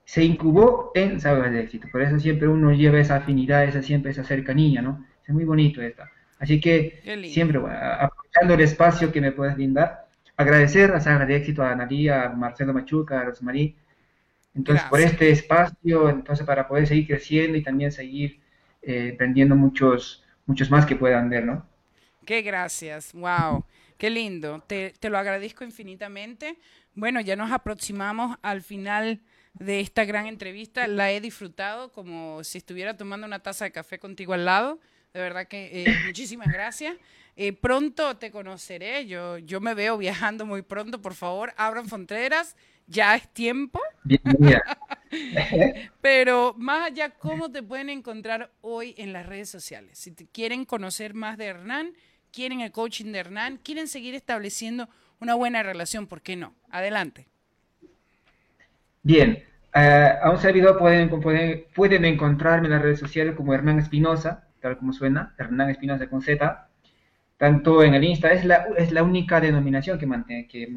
[0.05, 1.87] se incubó en Sagas de Éxito.
[1.93, 5.07] Por eso siempre uno lleva esa afinidad, esa siempre esa cercanía, ¿no?
[5.25, 6.11] Es muy bonito esta.
[6.41, 11.63] Así que siempre, aprovechando el espacio que me puedes brindar, agradecer a Sagas de Éxito,
[11.63, 13.77] a Analia, a Marcelo Machuca, a Rosmarí,
[14.53, 18.41] entonces por este espacio, entonces para poder seguir creciendo y también seguir
[18.83, 21.65] eh, aprendiendo muchos, muchos más que puedan ver, ¿no?
[22.27, 23.64] Qué gracias, wow,
[23.97, 26.59] qué lindo, te, lo agradezco infinitamente.
[26.95, 29.20] Bueno, ya nos aproximamos al final
[29.55, 34.01] de esta gran entrevista, la he disfrutado como si estuviera tomando una taza de café
[34.01, 34.81] contigo al lado.
[35.14, 36.97] De verdad que eh, muchísimas gracias.
[37.37, 42.57] Eh, pronto te conoceré, yo, yo me veo viajando muy pronto, por favor, abran fronteras,
[42.89, 43.81] ya es tiempo.
[44.03, 44.62] Bienvenida.
[46.01, 49.97] Pero más allá, ¿cómo te pueden encontrar hoy en las redes sociales?
[49.97, 51.95] Si te quieren conocer más de Hernán,
[52.37, 56.53] quieren el coaching de Hernán, quieren seguir estableciendo una buena relación, ¿por qué no?
[56.70, 57.26] Adelante.
[59.03, 59.43] Bien,
[59.74, 64.76] eh, a un servidor pueden, pueden, encontrarme en las redes sociales como Hernán Espinosa, tal
[64.76, 66.68] como suena, Hernán Espinosa con Z,
[67.39, 70.68] tanto en el Insta, es la, es la única denominación que, que,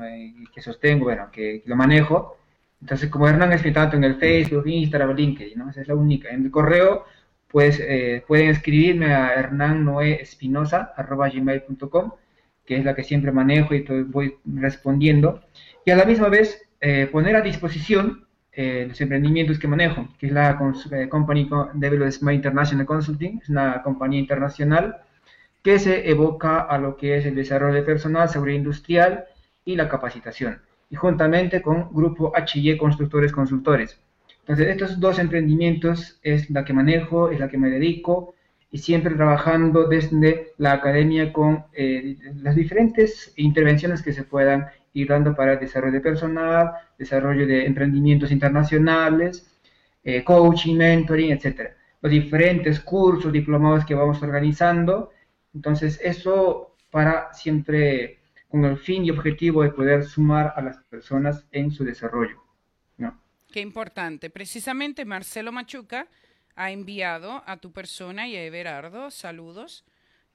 [0.53, 2.37] que sostengo, bueno, que, lo manejo.
[2.79, 5.69] Entonces, como Hernán Espinosa, tanto en el Facebook, Instagram, LinkedIn, ¿no?
[5.69, 6.29] Es la única.
[6.29, 7.03] En el correo
[7.51, 12.11] pues eh, pueden escribirme a hernannoespinosa.gmail.com,
[12.65, 15.41] que es la que siempre manejo y voy respondiendo.
[15.85, 20.27] Y a la misma vez eh, poner a disposición eh, los emprendimientos que manejo, que
[20.27, 20.57] es la
[21.09, 24.97] Company Development International Consulting, es una compañía internacional
[25.63, 29.25] que se evoca a lo que es el desarrollo de personal, seguridad industrial
[29.65, 33.99] y la capacitación, y juntamente con Grupo HY Constructores Consultores.
[34.49, 38.33] Entonces, estos dos emprendimientos es la que manejo, es la que me dedico
[38.71, 45.07] y siempre trabajando desde la academia con eh, las diferentes intervenciones que se puedan ir
[45.07, 49.55] dando para el desarrollo de personal, desarrollo de emprendimientos internacionales,
[50.03, 51.69] eh, coaching, mentoring, etc.
[52.01, 55.11] Los diferentes cursos, diplomados que vamos organizando.
[55.53, 61.45] Entonces, eso para siempre con el fin y objetivo de poder sumar a las personas
[61.51, 62.48] en su desarrollo.
[63.51, 64.29] Qué importante.
[64.29, 66.07] Precisamente Marcelo Machuca
[66.55, 69.85] ha enviado a tu persona y a Everardo saludos.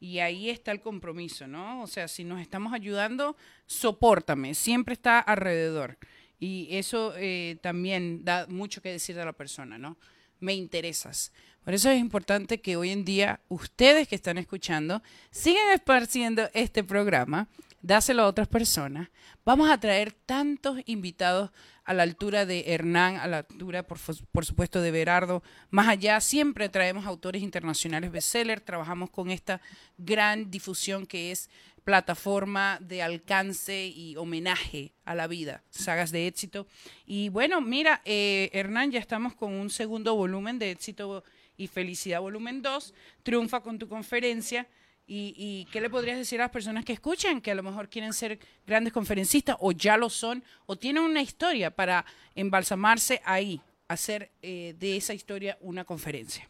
[0.01, 1.83] Y ahí está el compromiso, ¿no?
[1.83, 3.37] O sea, si nos estamos ayudando,
[3.67, 5.97] sopórtame, siempre está alrededor.
[6.39, 9.97] Y eso eh, también da mucho que decir de la persona, ¿no?
[10.41, 11.33] Me interesas.
[11.65, 16.85] Por eso es importante que hoy en día ustedes que están escuchando sigan esparciendo este
[16.85, 17.49] programa,
[17.81, 19.09] dáselo a otras personas.
[19.45, 21.51] Vamos a traer tantos invitados
[21.85, 23.99] a la altura de Hernán, a la altura, por,
[24.33, 25.43] por, supuesto, de Berardo.
[25.71, 29.61] Más allá, siempre traemos autores internacionales bestseller, trabajamos con esta
[29.99, 31.51] gran difusión que es
[31.85, 36.67] plataforma de alcance y homenaje a la vida, sagas de éxito.
[37.05, 41.23] Y bueno, mira, eh, Hernán, ya estamos con un segundo volumen de éxito
[41.59, 44.67] y felicidad, volumen 2, triunfa con tu conferencia.
[45.07, 48.15] ¿Y, qué le podrías decir a las personas que escuchan, que a lo mejor quieren
[48.15, 54.31] ser grandes conferencistas o ya lo son, o tienen una historia para embalsamarse ahí, hacer
[54.41, 56.49] eh, de esa historia una conferencia?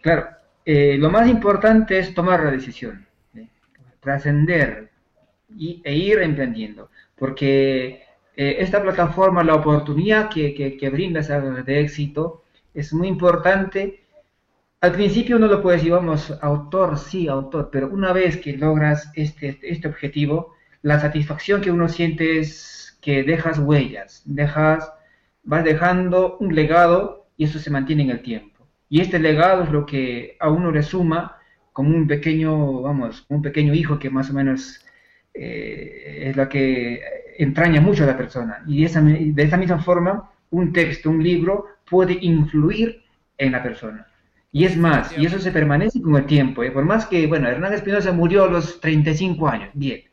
[0.00, 0.26] Claro,
[0.64, 3.06] eh, lo más importante es tomar la decisión,
[4.00, 4.90] trascender
[5.84, 8.04] e ir emprendiendo, porque
[8.36, 14.05] eh, esta plataforma, la oportunidad que, que, brinda de éxito, es muy importante
[14.86, 19.10] al principio no lo puedes decir, vamos, autor, sí, autor, pero una vez que logras
[19.16, 24.92] este, este objetivo, la satisfacción que uno siente es que dejas huellas, dejas,
[25.42, 28.64] vas dejando un legado y eso se mantiene en el tiempo.
[28.88, 31.38] Y este legado es lo que a uno le suma
[31.72, 34.86] como un pequeño, vamos, un pequeño hijo que más o menos
[35.34, 37.02] eh, es la que
[37.38, 38.62] entraña mucho a la persona.
[38.68, 43.02] Y de esa, de esa misma forma un texto, un libro, puede influir
[43.36, 44.06] en la persona.
[44.56, 46.62] Y es más, y eso se permanece con el tiempo.
[46.62, 46.70] ¿eh?
[46.70, 50.04] Por más que, bueno, Hernán Espinosa murió a los 35 años, bien,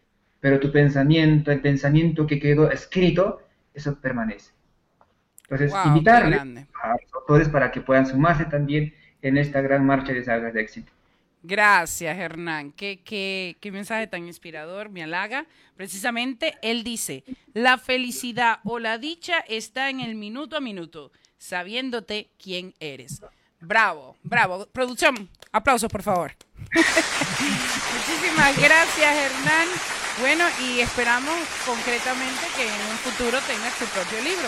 [0.41, 3.41] pero tu pensamiento, el pensamiento que quedó escrito,
[3.73, 4.51] eso permanece.
[5.43, 10.25] Entonces, invitarle a los autores para que puedan sumarse también en esta gran marcha de
[10.25, 10.91] sagas de éxito.
[11.41, 12.73] Gracias, Hernán.
[12.73, 15.45] Qué, qué, qué, mensaje tan inspirador, me halaga.
[15.77, 17.23] Precisamente, él dice,
[17.53, 23.21] la felicidad o la dicha está en el minuto a minuto, sabiéndote quién eres.
[23.66, 24.66] Bravo, bravo.
[24.68, 26.34] Producción, aplausos, por favor.
[26.74, 29.68] Muchísimas gracias, Hernán.
[30.20, 31.34] Bueno, y esperamos
[31.66, 34.47] concretamente que en un futuro tengas tu propio libro.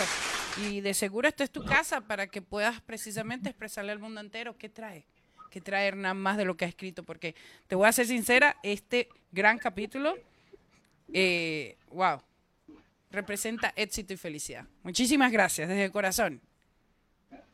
[0.58, 4.56] Y de seguro esta es tu casa para que puedas precisamente expresarle al mundo entero
[4.56, 5.06] qué trae
[5.50, 7.34] que trae Hernán más de lo que ha escrito, porque
[7.66, 10.18] te voy a ser sincera, este gran capítulo,
[11.14, 12.20] eh, wow,
[13.10, 14.66] representa éxito y felicidad.
[14.82, 16.42] Muchísimas gracias desde el corazón.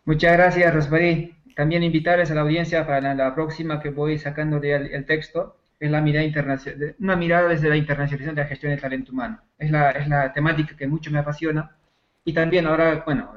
[0.05, 1.33] Muchas gracias, Rosmarie.
[1.55, 5.91] También invitarles a la audiencia para la, próxima que voy sacando del el texto, es
[5.91, 9.41] la mirada internacional, una mirada desde la internacionalización de la gestión del talento humano.
[9.59, 11.77] Es la, es la temática que mucho me apasiona.
[12.25, 13.35] Y también ahora, bueno,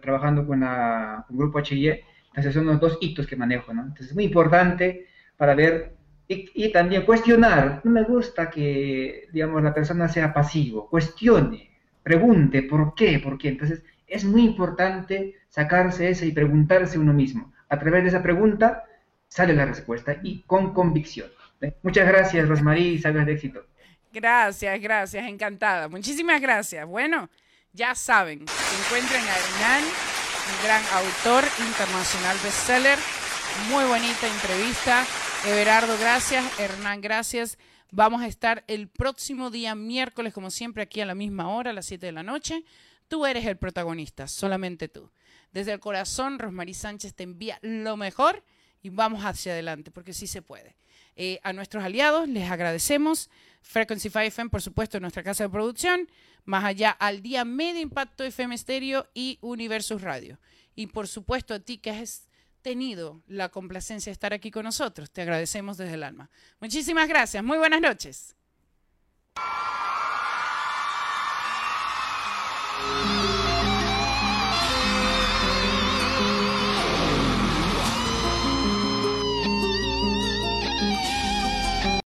[0.00, 3.82] trabajando con, la, con el Grupo HIE, entonces son los dos hitos que manejo, ¿no?
[3.82, 5.06] Entonces es muy importante
[5.36, 5.94] para ver
[6.28, 7.80] y, también cuestionar.
[7.82, 11.70] No me gusta que, digamos, la persona sea pasivo, cuestione,
[12.02, 13.48] pregunte por qué, por qué.
[13.48, 17.52] Entonces es muy importante sacarse ese y preguntarse uno mismo.
[17.68, 18.84] A través de esa pregunta
[19.28, 21.28] sale la respuesta y con convicción.
[21.60, 21.74] ¿eh?
[21.82, 23.66] Muchas gracias, Rosmarie, y salgas de éxito.
[24.12, 25.88] Gracias, gracias, encantada.
[25.88, 26.86] Muchísimas gracias.
[26.86, 27.28] Bueno,
[27.72, 28.44] ya saben,
[28.84, 32.98] encuentren a Hernán un gran autor internacional bestseller.
[33.68, 35.04] Muy bonita entrevista.
[35.46, 36.58] Everardo, gracias.
[36.58, 37.58] Hernán, gracias.
[37.92, 41.74] Vamos a estar el próximo día miércoles, como siempre, aquí a la misma hora, a
[41.74, 42.64] las 7 de la noche.
[43.08, 45.10] Tú eres el protagonista, solamente tú.
[45.52, 48.44] Desde el corazón, Rosmarie Sánchez te envía lo mejor
[48.82, 50.76] y vamos hacia adelante, porque sí se puede.
[51.16, 53.28] Eh, a nuestros aliados les agradecemos.
[53.62, 56.08] Frequency 5 FM, por supuesto, nuestra casa de producción.
[56.44, 60.38] Más allá, al día Media Impacto FM Stereo y Universus Radio.
[60.74, 62.28] Y por supuesto, a ti que has
[62.62, 65.10] tenido la complacencia de estar aquí con nosotros.
[65.10, 66.30] Te agradecemos desde el alma.
[66.60, 67.42] Muchísimas gracias.
[67.42, 68.36] Muy buenas noches.